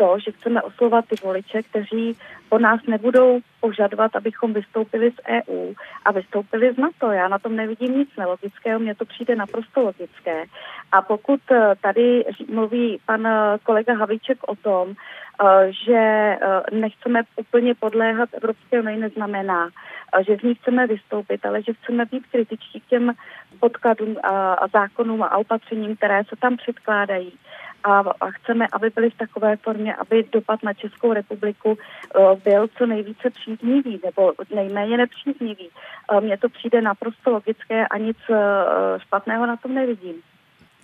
[0.00, 2.16] to, že chceme oslovat ty voliče, kteří
[2.48, 5.74] po nás nebudou požadovat, abychom vystoupili z EU
[6.04, 7.12] a vystoupili z NATO.
[7.12, 10.44] Já na tom nevidím nic nelogického, mně to přijde naprosto logické.
[10.92, 11.40] A pokud
[11.82, 13.28] tady mluví pan
[13.62, 14.94] kolega Havíček o tom,
[15.42, 16.38] Eh, že eh,
[16.72, 22.04] nechceme úplně podléhat Evropské unii, neznamená, eh, že z ní chceme vystoupit, ale že chceme
[22.04, 23.12] být kritičtí k těm
[23.60, 27.32] podkladům a zákonům a opatřením, které se tam předkládají.
[27.84, 31.78] A, a chceme, aby byly v takové formě, aby dopad na Českou republiku
[32.44, 35.68] byl co nejvíce příznivý nebo nejméně nepříznivý.
[36.20, 38.16] Mně to přijde naprosto logické a nic
[38.98, 40.14] špatného na tom nevidím.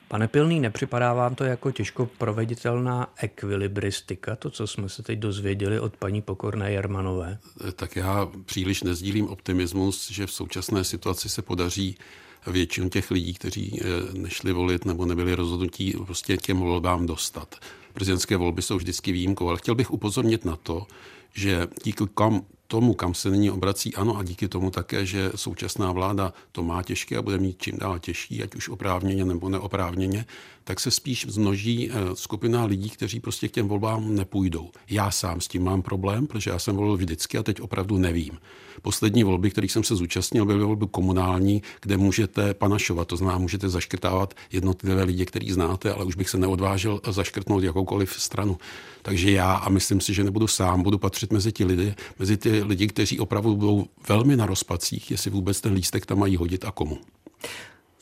[0.09, 5.80] Pane Pilný, nepřipadá vám to jako těžko proveditelná ekvilibristika, to, co jsme se teď dozvěděli
[5.80, 7.38] od paní Pokorné Jermanové?
[7.76, 11.99] Tak já příliš nezdílím optimismus, že v současné situaci se podaří
[12.47, 13.84] většinu těch lidí, kteří eh,
[14.18, 17.55] nešli volit nebo nebyli rozhodnutí, prostě těm volbám dostat.
[17.92, 20.86] Prezidentské volby jsou vždycky výjimkou, ale chtěl bych upozornit na to,
[21.34, 25.92] že díky kam, tomu, kam se nyní obrací ano a díky tomu také, že současná
[25.92, 30.24] vláda to má těžké a bude mít čím dál těžší, ať už oprávněně nebo neoprávněně,
[30.69, 34.71] tak se spíš zmnoží eh, skupina lidí, kteří prostě k těm volbám nepůjdou.
[34.91, 38.39] Já sám s tím mám problém, protože já jsem volil vždycky a teď opravdu nevím.
[38.83, 43.69] Poslední volby, kterých jsem se zúčastnil, byly volby komunální, kde můžete panašovat, to znamená, můžete
[43.69, 48.59] zaškrtávat jednotlivé lidi, který znáte, ale už bych se neodvážil zaškrtnout jakoukoliv stranu.
[49.03, 52.62] Takže já, a myslím si, že nebudu sám, budu patřit mezi ty lidi, mezi ty
[52.62, 56.71] lidi, kteří opravdu budou velmi na rozpacích, jestli vůbec ten lístek tam mají hodit a
[56.71, 56.99] komu.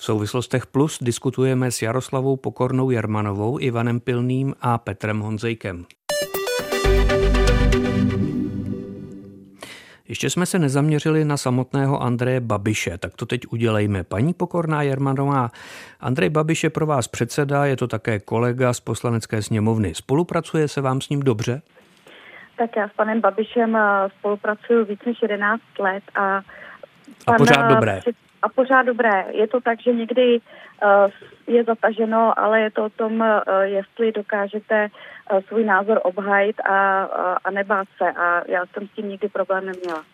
[0.05, 5.85] V souvislostech plus diskutujeme s Jaroslavou Pokornou Jermanovou, Ivanem Pilným a Petrem Honzejkem.
[10.09, 14.05] Ještě jsme se nezaměřili na samotného Andreje Babiše, tak to teď udělejme.
[14.05, 15.51] Paní Pokorná Jermanová,
[16.01, 19.95] Andrej Babiš je pro vás předseda, je to také kolega z poslanecké sněmovny.
[19.95, 21.63] Spolupracuje se vám s ním dobře?
[22.59, 26.41] Tak já s panem Babišem eh, spolupracuju víc než 11 let a
[27.27, 28.01] a pořád dobré.
[28.01, 29.25] Před, a pořád dobré.
[29.31, 31.11] Je to tak, že někdy uh,
[31.47, 37.05] je zataženo, ale je to o tom, uh, jestli dokážete uh, svůj názor obhajit a,
[37.05, 38.13] a, a nebát se.
[38.13, 40.05] A já jsem s tím nikdy problém neměla.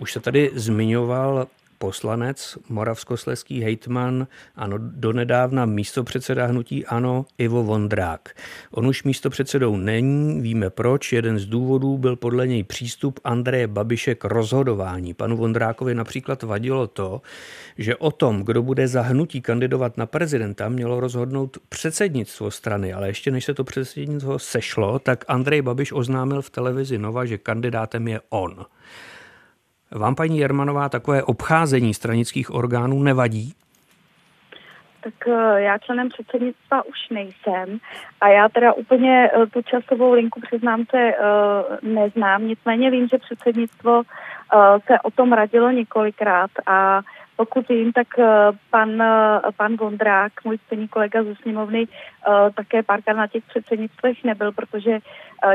[0.00, 1.46] Už se tady zmiňoval
[1.84, 4.26] poslanec, moravskosleský hejtman,
[4.56, 8.36] ano, donedávna místopředseda hnutí ANO Ivo Vondrák.
[8.70, 11.12] On už místopředsedou není, víme proč.
[11.12, 15.14] Jeden z důvodů byl podle něj přístup Andreje Babiše k rozhodování.
[15.14, 17.22] Panu Vondrákovi například vadilo to,
[17.78, 23.08] že o tom, kdo bude za hnutí kandidovat na prezidenta, mělo rozhodnout předsednictvo strany, ale
[23.08, 28.08] ještě než se to předsednictvo sešlo, tak Andrej Babiš oznámil v televizi Nova, že kandidátem
[28.08, 28.64] je on.
[29.94, 33.52] Vám, paní Jermanová, takové obcházení stranických orgánů nevadí?
[35.00, 37.78] Tak eh, já členem předsednictva už nejsem
[38.20, 41.14] a já teda úplně eh, tu časovou linku přiznám se eh,
[41.82, 44.02] neznám, nicméně vím, že předsednictvo
[44.86, 47.00] se o tom radilo několikrát a
[47.36, 48.06] pokud vím, tak
[48.70, 49.02] pan,
[49.56, 51.86] pan Vondrák, můj stejný kolega ze sněmovny,
[52.54, 54.98] také párkrát na těch předsednictvech nebyl, protože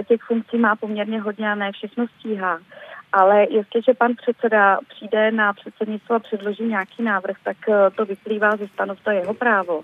[0.08, 2.60] těch funkcí má poměrně hodně a ne všechno stíhá.
[3.12, 8.58] Ale jestliže pan předseda přijde na předsednictvo a předloží nějaký návrh, tak eh, to vyplývá
[8.58, 9.82] ze stanov, to jeho právo.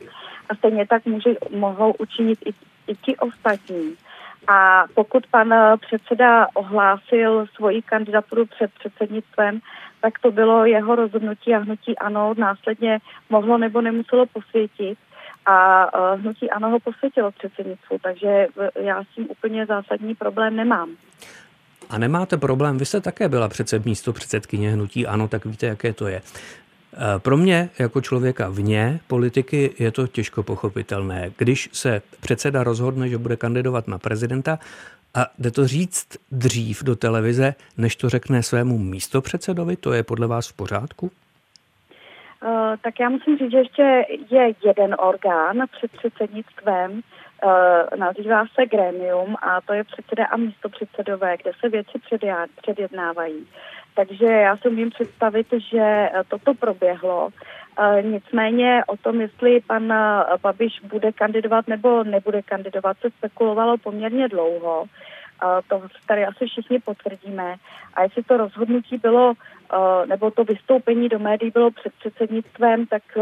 [0.49, 2.53] A stejně tak může, mohou učinit i,
[2.87, 3.95] i ti ostatní.
[4.47, 9.61] A pokud pan eh, předseda ohlásil svoji kandidaturu před předsednictvem,
[10.01, 12.99] tak to bylo jeho rozhodnutí a hnutí ano následně
[13.29, 14.97] mohlo nebo nemuselo posvětit.
[15.45, 20.89] A uh, hnutí ano ho posvětilo předsednictvu, takže já s tím úplně zásadní problém nemám.
[21.89, 25.93] A nemáte problém, vy jste také byla přece místo předsedkyně hnutí, ano, tak víte, jaké
[25.93, 26.15] to je.
[26.17, 31.31] E, pro mě, jako člověka vně politiky, je to těžko pochopitelné.
[31.37, 34.59] Když se předseda rozhodne, že bude kandidovat na prezidenta
[35.13, 40.27] a jde to říct dřív do televize, než to řekne svému místopředsedovi, to je podle
[40.27, 41.11] vás v pořádku?
[42.43, 47.01] Uh, tak já musím říct, že ještě je jeden orgán před předsednictvem,
[47.95, 51.99] nazývá se Grémium a to je předseda a místo předsedové, kde se věci
[52.61, 53.47] předjednávají.
[53.95, 57.29] Takže já si umím představit, že eh, toto proběhlo.
[57.79, 59.93] Uh, nicméně o tom, jestli pan
[60.41, 64.81] Babiš bude kandidovat nebo nebude kandidovat, se spekulovalo poměrně dlouho.
[64.81, 67.55] Uh, to tady asi všichni potvrdíme.
[67.93, 69.54] A jestli to rozhodnutí bylo Eh,
[70.05, 73.21] nebo to vystoupení do médií bylo před předsednictvem, tak eh,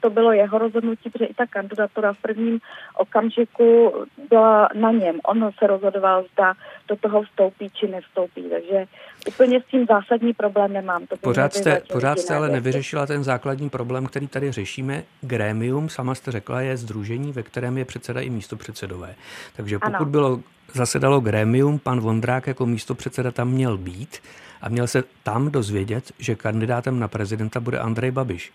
[0.00, 2.58] to bylo jeho rozhodnutí, protože i ta kandidatura v prvním
[2.96, 3.92] okamžiku
[4.30, 5.20] byla na něm.
[5.26, 6.54] On se rozhodoval, zda
[6.88, 8.42] do toho vstoupí či nevstoupí.
[8.50, 8.86] Takže
[9.28, 11.06] úplně s tím zásadní problém nemám.
[11.06, 15.02] To pořád jste, pořád jste ale nevyřešila ten základní problém, který tady řešíme.
[15.20, 19.14] Grémium, sama jste řekla, je združení, ve kterém je předseda i místo předsedové.
[19.56, 20.04] Takže pokud ano.
[20.04, 20.40] bylo
[20.72, 24.18] zasedalo grémium, pan Vondrák jako místo předseda tam měl být
[24.62, 28.52] a měl se tam dozvědět, že kandidátem na prezidenta bude Andrej Babiš.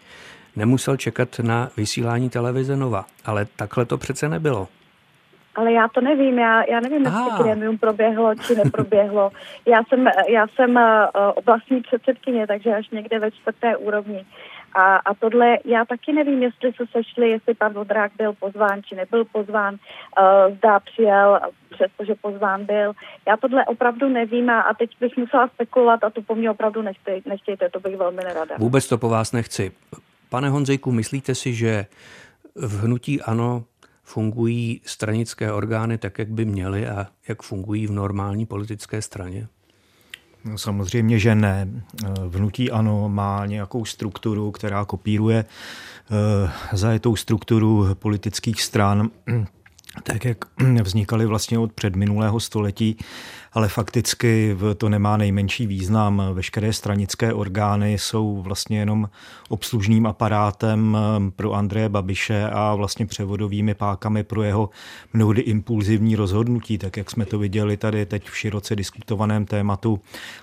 [0.55, 4.67] Nemusel čekat na vysílání televize Nova, ale takhle to přece nebylo.
[5.55, 9.31] Ale já to nevím, já, já nevím, jestli grémium proběhlo či neproběhlo.
[9.65, 10.81] Já jsem, já jsem uh,
[11.35, 14.25] oblastní předsedkyně, takže až někde ve čtvrté úrovni.
[14.73, 18.95] A, a tohle, já taky nevím, jestli se sešli, jestli pan Vodrák byl pozván, či
[18.95, 21.39] nebyl pozván, uh, zdá přijel,
[21.69, 22.93] přestože pozván byl.
[23.27, 26.81] Já tohle opravdu nevím a, a teď bych musela spekulovat a to po mně opravdu
[26.81, 28.55] nechtějte, nechtějte, to bych velmi nerada.
[28.57, 29.71] Vůbec to po vás nechci.
[30.29, 31.85] Pane Honzejku, myslíte si, že
[32.55, 33.63] v hnutí ANO
[34.03, 39.47] fungují stranické orgány tak, jak by měly a jak fungují v normální politické straně?
[40.45, 41.67] No, samozřejmě, že ne.
[42.27, 49.09] Vnutí ano má nějakou strukturu, která kopíruje eh, zajetou strukturu politických stran,
[50.03, 50.37] tak jak
[50.83, 52.97] vznikaly vlastně od předminulého století
[53.53, 56.23] ale fakticky to nemá nejmenší význam.
[56.33, 59.09] Veškeré stranické orgány jsou vlastně jenom
[59.49, 64.69] obslužným aparátem eh, pro Andreje Babiše a vlastně převodovými pákami pro jeho
[65.13, 69.99] mnohdy impulzivní rozhodnutí, tak jak jsme to viděli tady teď v široce diskutovaném tématu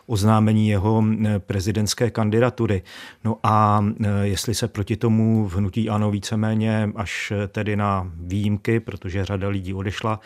[0.07, 2.83] oznámení jeho eh, prezidentské kandidatury.
[3.25, 8.81] No a eh, jestli se proti tomu v hnutí ano víceméně až tedy na výjimky,
[8.81, 10.21] protože řada lidí odešla,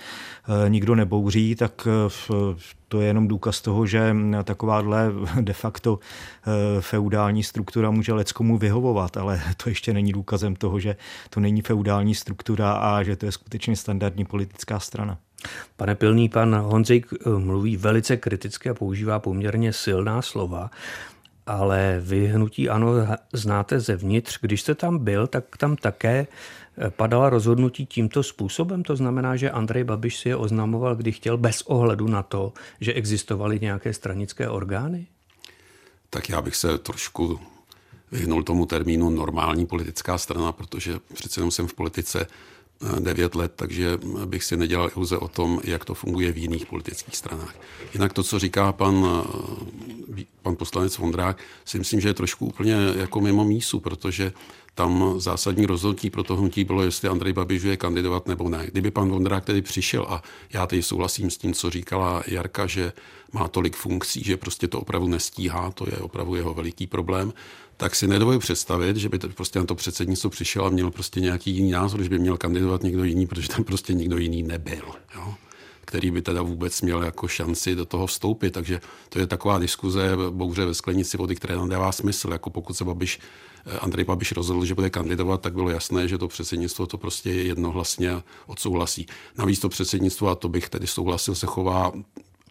[0.68, 2.30] nikdo nebouří, tak v
[2.90, 9.16] to je jenom důkaz toho, že takováhle de facto eh, feudální struktura může leckomu vyhovovat,
[9.16, 10.96] ale to ještě není důkazem toho, že
[11.30, 15.18] to není feudální struktura a že to je skutečně standardní politická strana.
[15.76, 20.70] Pane Pilný, pan Honzik eh, mluví velice kriticky a používá poměrně silná slova,
[21.46, 22.92] ale vy hnutí ano
[23.32, 24.38] znáte zevnitř.
[24.40, 26.26] Když jste tam byl, tak tam také
[26.88, 28.82] padala rozhodnutí tímto způsobem?
[28.82, 32.92] To znamená, že Andrej Babiš si je oznamoval, kdy chtěl, bez ohledu na to, že
[32.92, 35.06] existovaly nějaké stranické orgány?
[36.10, 37.40] Tak já bych se trošku
[38.12, 42.26] vyhnul tomu termínu normální politická strana, protože přece jenom jsem v politice
[43.00, 47.16] 9 let, takže bych si nedělal iluze o tom, jak to funguje v jiných politických
[47.16, 47.54] stranách.
[47.94, 49.24] Jinak to, co říká pan,
[50.42, 54.32] pan poslanec Vondrák, si myslím, že je trošku úplně jako mimo mísu, protože
[54.74, 58.66] tam zásadní rozhodnutí pro to hnutí bylo, jestli Andrej Babiš je kandidovat nebo ne.
[58.66, 62.92] Kdyby pan Vondrák tedy přišel a já teď souhlasím s tím, co říkala Jarka, že
[63.32, 67.32] má tolik funkcí, že prostě to opravdu nestíhá, to je opravdu jeho veliký problém,
[67.76, 71.20] tak si nedovolím představit, že by to prostě na to předsednictvo přišel a měl prostě
[71.20, 74.84] nějaký jiný názor, že by měl kandidovat někdo jiný, protože tam prostě nikdo jiný nebyl.
[75.14, 75.34] Jo?
[75.90, 78.50] který by teda vůbec měl jako šanci do toho vstoupit.
[78.50, 82.32] Takže to je taková diskuze, bouře ve sklenici vody, které nám dává smysl.
[82.32, 83.18] Jako pokud se Babiš,
[83.80, 88.22] Andrej Babiš rozhodl, že bude kandidovat, tak bylo jasné, že to předsednictvo to prostě jednohlasně
[88.46, 89.06] odsouhlasí.
[89.38, 91.92] Navíc to předsednictvo, a to bych tedy souhlasil, se chová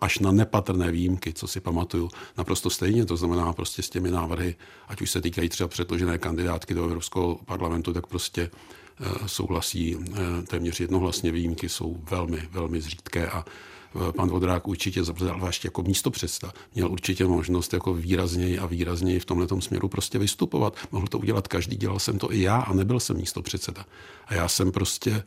[0.01, 3.05] až na nepatrné výjimky, co si pamatuju, naprosto stejně.
[3.05, 4.55] To znamená prostě s těmi návrhy,
[4.87, 8.51] ať už se týkají třeba předložené kandidátky do Evropského parlamentu, tak prostě
[8.99, 11.31] eh, souhlasí eh, téměř jednohlasně.
[11.31, 13.78] Výjimky jsou velmi, velmi zřídké a eh,
[14.15, 19.25] pan Vodrák určitě, zvlášť jako místo předsta, měl určitě možnost jako výrazněji a výrazněji v
[19.25, 20.75] tomhle směru prostě vystupovat.
[20.91, 23.85] Mohl to udělat každý, dělal jsem to i já a nebyl jsem místo předseda.
[24.27, 25.23] A já jsem prostě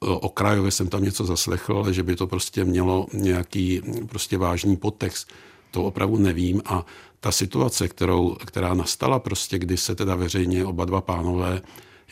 [0.00, 5.32] okrajově jsem tam něco zaslechl, ale že by to prostě mělo nějaký prostě vážný podtext,
[5.70, 6.62] to opravdu nevím.
[6.64, 6.86] A
[7.20, 11.62] ta situace, kterou, která nastala prostě, kdy se teda veřejně oba dva pánové,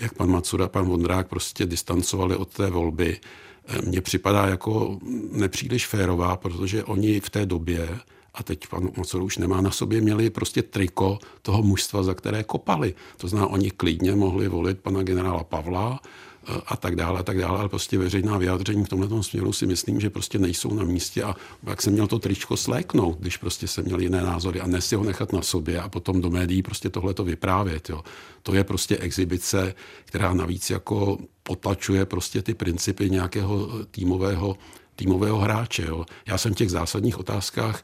[0.00, 3.47] jak pan Macura, pan Vondrák, prostě distancovali od té volby, eh,
[3.86, 4.98] mně připadá jako
[5.32, 7.88] nepříliš férová, protože oni v té době,
[8.34, 12.44] a teď pan Macura už nemá na sobě, měli prostě triko toho mužstva, za které
[12.44, 12.94] kopali.
[13.16, 16.00] To znamená, oni klidně mohli volit pana generála Pavla,
[16.66, 20.00] a tak dále, a tak dále, ale prostě veřejná vyjádření v tomhle směru si myslím,
[20.00, 23.84] že prostě nejsou na místě a jak jsem měl to tričko sléknout, když prostě jsem
[23.84, 26.90] měl jiné názory a ne si ho nechat na sobě a potom do médií prostě
[26.90, 27.90] tohle to vyprávět.
[27.90, 28.02] Jo.
[28.42, 29.74] To je prostě exibice,
[30.04, 34.56] která navíc jako potlačuje prostě ty principy nějakého týmového,
[34.96, 35.84] týmového hráče.
[35.86, 36.06] Jo.
[36.26, 37.82] Já jsem v těch zásadních otázkách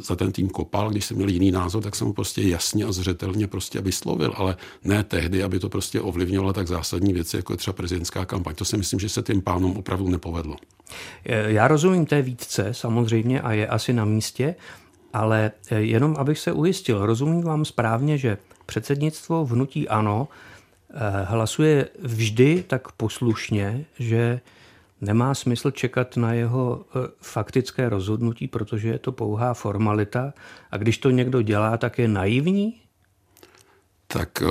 [0.00, 2.92] za ten tým kopal, když jsem měl jiný názor, tak jsem ho prostě jasně a
[2.92, 7.56] zřetelně prostě vyslovil, ale ne tehdy, aby to prostě ovlivňovalo tak zásadní věci, jako je
[7.56, 8.54] třeba prezidentská kampaň.
[8.54, 10.56] To si myslím, že se tím pánům opravdu nepovedlo.
[11.24, 14.54] Eh, já rozumím té výtce samozřejmě a je asi na místě,
[15.12, 20.28] ale eh, jenom abych se ujistil, rozumím vám správně, že předsednictvo v hnutí ANO
[21.24, 24.40] hlasuje vždy tak poslušně, že
[25.00, 30.34] nemá smysl čekat na jeho e, faktické rozhodnutí, protože je to pouhá formalita
[30.70, 32.80] a když to někdo dělá, tak je naivní?
[34.12, 34.46] Tak e,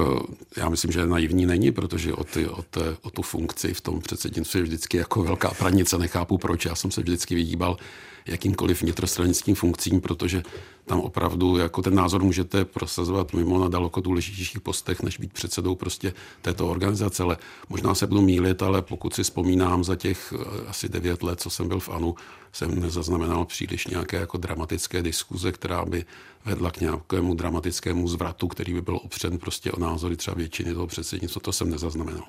[0.57, 4.01] já myslím, že naivní není, protože o, ty, o, té, o tu funkci v tom
[4.01, 5.97] předsednictví je vždycky jako velká pranice.
[5.97, 6.65] Nechápu proč.
[6.65, 7.77] Já jsem se vždycky vyhýbal
[8.25, 10.43] jakýmkoliv vnitrostranickým funkcím, protože
[10.85, 15.75] tam opravdu jako ten názor můžete prosazovat mimo na daleko důležitějších postech, než být předsedou
[15.75, 17.23] prostě této organizace.
[17.23, 17.37] Ale
[17.69, 21.49] možná se budu mílit, ale pokud si vzpomínám za těch eh, asi devět let, co
[21.49, 22.15] jsem byl v ANU,
[22.51, 26.05] jsem nezaznamenal příliš nějaké jako dramatické diskuze, která by
[26.45, 30.87] vedla k nějakému dramatickému zvratu, který by byl opřen prostě o názory třeba většiny toho
[30.87, 31.41] předsednictva.
[31.43, 32.23] To jsem nezaznamenal.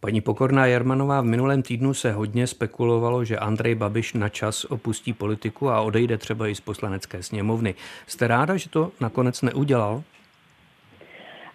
[0.00, 5.12] Paní Pokorná Jermanová, v minulém týdnu se hodně spekulovalo, že Andrej Babiš na čas opustí
[5.12, 7.74] politiku a odejde třeba i z poslanecké sněmovny.
[8.06, 10.02] Jste ráda, že to nakonec neudělal?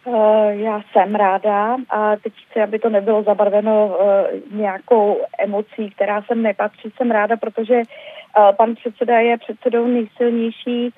[0.08, 6.22] Eh, já jsem ráda a teď chci, aby to nebylo zabarveno eh, nějakou emocí, která
[6.22, 6.93] sem nepatří.
[6.97, 10.93] Jsem ráda, protože eh, pan předseda je předsedou nejsilnější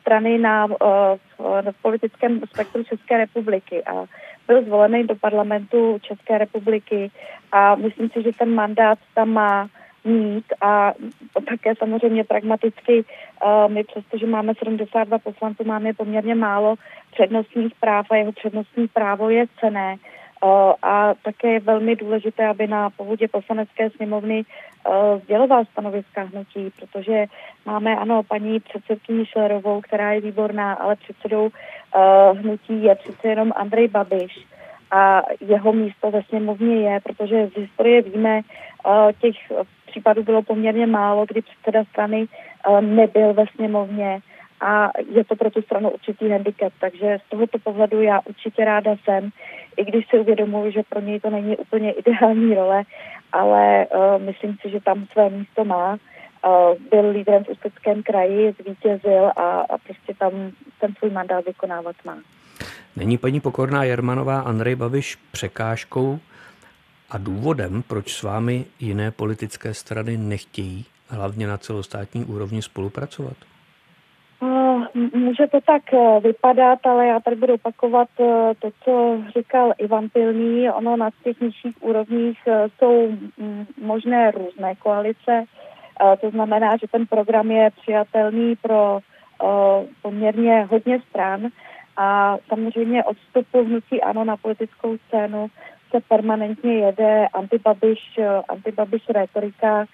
[0.00, 0.66] strany na,
[1.38, 4.04] na politickém spektru České republiky a
[4.46, 7.10] byl zvolený do parlamentu České republiky
[7.52, 9.68] a myslím si, že ten mandát tam má
[10.04, 10.92] mít a
[11.48, 16.74] také samozřejmě pragmaticky uh, my přestože máme 72 poslanců, máme poměrně málo
[17.12, 19.96] přednostních práv a jeho přednostní právo je cené.
[20.44, 20.50] Uh,
[20.82, 27.26] a také je velmi důležité, aby na povodě poslanecké sněmovny uh, sděloval stanoviska hnutí, protože
[27.66, 31.48] máme, ano, paní předsedkyni Šlerovou, která je výborná, ale předsedou
[32.32, 34.46] hnutí je přece jenom Andrej Babiš
[34.94, 38.40] a jeho místo ve sněmovně je, protože z historie víme,
[38.86, 39.36] uh, těch
[39.86, 42.26] případů bylo poměrně málo, kdy předseda strany
[42.68, 44.20] uh, nebyl ve sněmovně
[44.60, 46.72] a je to pro tu stranu určitý handicap.
[46.80, 49.30] Takže z tohoto pohledu já určitě ráda jsem,
[49.76, 52.82] i když si uvědomuji, že pro něj to není úplně ideální role,
[53.32, 55.96] ale uh, myslím si, že tam své místo má.
[56.90, 60.32] Byl lídrem v Ústeckém kraji, zvítězil a, a prostě tam
[60.80, 62.18] ten svůj mandát vykonávat má.
[62.96, 66.18] Není paní Pokorná Jermanová Andrej Babiš překážkou
[67.10, 73.36] a důvodem, proč s vámi jiné politické strany nechtějí hlavně na celostátní úrovni spolupracovat?
[74.40, 74.64] Uh,
[75.14, 80.08] Může to tak eh, vypadat, ale já tady budu opakovat eh, to, co říkal Ivan
[80.08, 80.70] Pilný.
[80.70, 85.44] Ono na těch nižších úrovních eh, jsou mm, možné různé koalice.
[86.20, 88.98] To znamená, že ten program je přijatelný pro
[90.02, 91.40] poměrně hodně stran
[91.96, 95.46] a samozřejmě od vstupu hnutí ANO na politickou scénu
[95.90, 99.86] se permanentně jede antibabiš, antibabiš retorika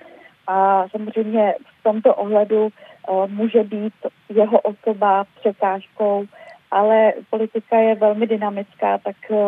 [0.47, 2.69] a samozřejmě v tomto ohledu
[3.09, 3.95] uh, může být
[4.29, 6.25] jeho osoba překážkou,
[6.71, 9.39] ale politika je velmi dynamická, tak uh,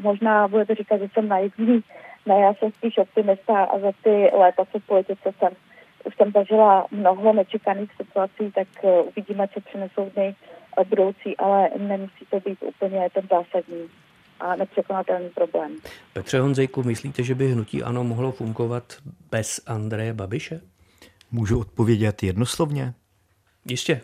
[0.00, 1.80] možná budete říkat, že jsem naivní.
[2.26, 5.52] Ne, já jsem spíš optimista a za ty léta, co v politice jsem,
[6.04, 10.34] už jsem zažila mnoho nečekaných situací, tak uh, uvidíme, co přinesou dny
[10.88, 13.88] budoucí, ale nemusí to být úplně ten zásadní
[14.40, 15.76] a nepřekonatelný problém.
[16.12, 18.96] Petře Honzejku, myslíte, že by hnutí ANO mohlo fungovat
[19.30, 20.60] bez Andreje Babiše?
[21.30, 22.94] Můžu odpovědět jednoslovně?
[23.68, 24.00] Jistě.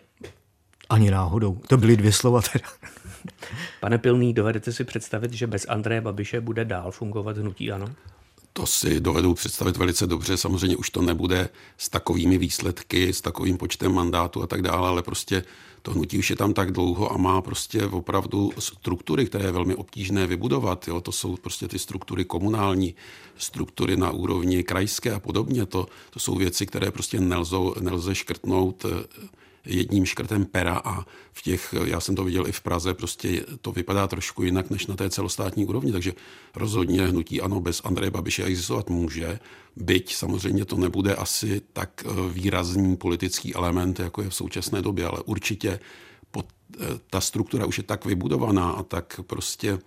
[0.90, 1.54] Ani náhodou.
[1.54, 2.68] To byly dvě slova teda.
[3.80, 7.86] Pane Pilný, dovedete si představit, že bez Andreje Babiše bude dál fungovat hnutí ANO?
[8.58, 10.36] To si dovedu představit velice dobře.
[10.36, 15.02] Samozřejmě už to nebude s takovými výsledky, s takovým počtem mandátů a tak dále, ale
[15.02, 15.44] prostě
[15.82, 19.74] to hnutí už je tam tak dlouho a má prostě opravdu struktury, které je velmi
[19.74, 20.88] obtížné vybudovat.
[20.88, 21.00] Jo?
[21.00, 22.94] To jsou prostě ty struktury komunální,
[23.36, 25.66] struktury na úrovni krajské a podobně.
[25.66, 28.86] To, to jsou věci, které prostě nelze, nelze škrtnout
[29.68, 33.72] jedním škrtem pera a v těch, já jsem to viděl i v Praze, prostě to
[33.72, 36.12] vypadá trošku jinak než na té celostátní úrovni, takže
[36.54, 39.38] rozhodně hnutí ano bez Andreje Babiše existovat může,
[39.76, 45.06] byť samozřejmě to nebude asi tak eh, výrazný politický element, jako je v současné době,
[45.06, 45.80] ale určitě
[46.30, 49.78] pod, eh, ta struktura už je tak vybudovaná a tak prostě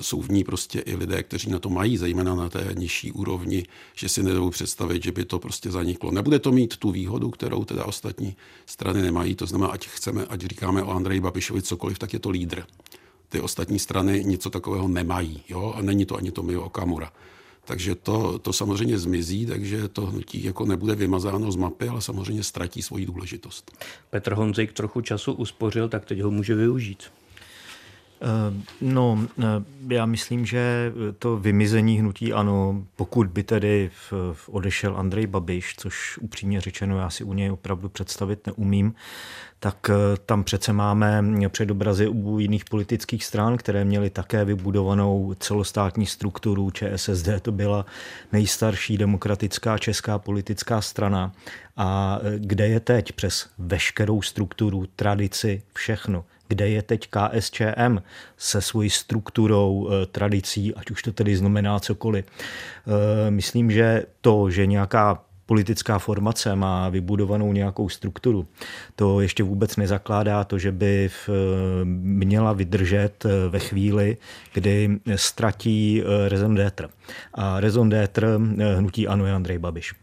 [0.00, 3.66] jsou v ní prostě i lidé, kteří na to mají, zejména na té nižší úrovni,
[3.94, 6.10] že si nedou představit, že by to prostě zaniklo.
[6.10, 10.40] Nebude to mít tu výhodu, kterou teda ostatní strany nemají, to znamená, ať chceme, ať
[10.40, 12.62] říkáme o Andreji Babišovi cokoliv, tak je to lídr.
[13.28, 15.74] Ty ostatní strany něco takového nemají, jo?
[15.76, 17.12] a není to ani Tomio Okamura.
[17.64, 22.42] Takže to, to samozřejmě zmizí, takže to hnutí jako nebude vymazáno z mapy, ale samozřejmě
[22.42, 23.78] ztratí svoji důležitost.
[24.10, 27.02] Petr Honzejk trochu času uspořil, tak teď ho může využít.
[28.20, 33.90] Eh, no, eh, já myslím, že to vymizení hnutí ano, pokud by tedy
[34.46, 38.94] odešel Andrej Babiš, což upřímně řečeno já si u něj opravdu představit neumím,
[39.60, 46.06] tak eh, tam přece máme předobrazy u jiných politických stran, které měly také vybudovanou celostátní
[46.06, 46.70] strukturu.
[46.70, 47.86] ČSSD to byla
[48.32, 51.32] nejstarší demokratická česká politická strana.
[51.76, 56.24] A kde je teď přes veškerou strukturu, tradici, všechno?
[56.48, 57.98] Kde je teď KSČM
[58.36, 62.24] se svojí strukturou, eh, tradicí, ať už to tedy znamená cokoliv.
[62.26, 68.46] Eh, myslím, že to, že nějaká politická formace má vybudovanou nějakou strukturu,
[68.96, 71.84] to ještě vůbec nezakládá to, že by v, eh,
[72.24, 74.16] měla vydržet ve chvíli,
[74.52, 76.88] kdy ztratí rezon d'étr.
[77.34, 78.38] A rezon d'étr
[78.76, 79.94] hnutí ano je Andrej Babiš.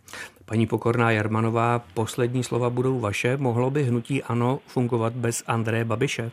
[0.54, 3.38] Paní Pokorná Jarmanová, poslední slova budou vaše.
[3.38, 6.32] Mohlo by hnutí ANO fungovat bez Andreje Babiše?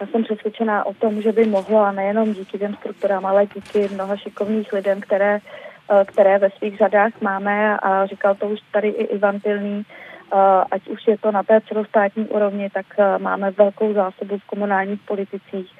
[0.00, 3.88] Já jsem přesvědčená o tom, že by mohlo a nejenom díky těm strukturám, ale díky
[3.94, 8.88] mnoha šikovných lidem, které, eh, které ve svých řadách máme a říkal to už tady
[8.88, 10.36] i Ivan Pilný, eh,
[10.70, 15.00] ať už je to na té celostátní úrovni, tak eh, máme velkou zásobu v komunálních
[15.00, 15.70] politicích,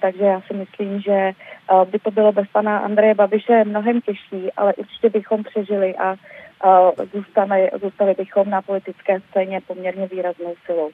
[0.00, 1.32] takže já si myslím, že
[1.90, 6.16] by to bylo bez pana Andreje Babiše mnohem těžší, ale určitě bychom přežili a
[7.12, 10.90] zůstali, zůstali bychom na politické scéně poměrně výraznou silou.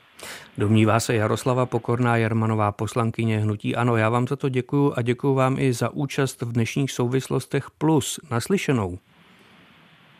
[0.59, 3.97] Domnívá se Jaroslava Pokorná Jarmanová, poslankyně Hnutí Ano.
[3.97, 8.21] Já vám za to děkuju a děkuju vám i za účast v dnešních souvislostech plus
[8.31, 8.99] naslyšenou.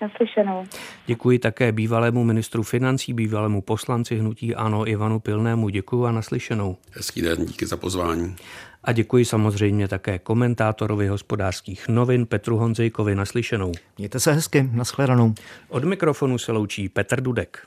[0.01, 0.67] Naslyšenou.
[1.07, 5.69] Děkuji také bývalému ministru financí, bývalému poslanci Hnutí Ano Ivanu Pilnému.
[5.69, 6.77] Děkuji a naslyšenou.
[6.93, 8.37] Hezký den, díky za pozvání.
[8.85, 13.73] A děkuji samozřejmě také komentátorovi hospodářských novin Petru Honzejkovi naslyšenou.
[13.99, 15.35] Mějte se hezky, nashledanou.
[15.69, 17.59] Od mikrofonu se loučí Petr Dudek.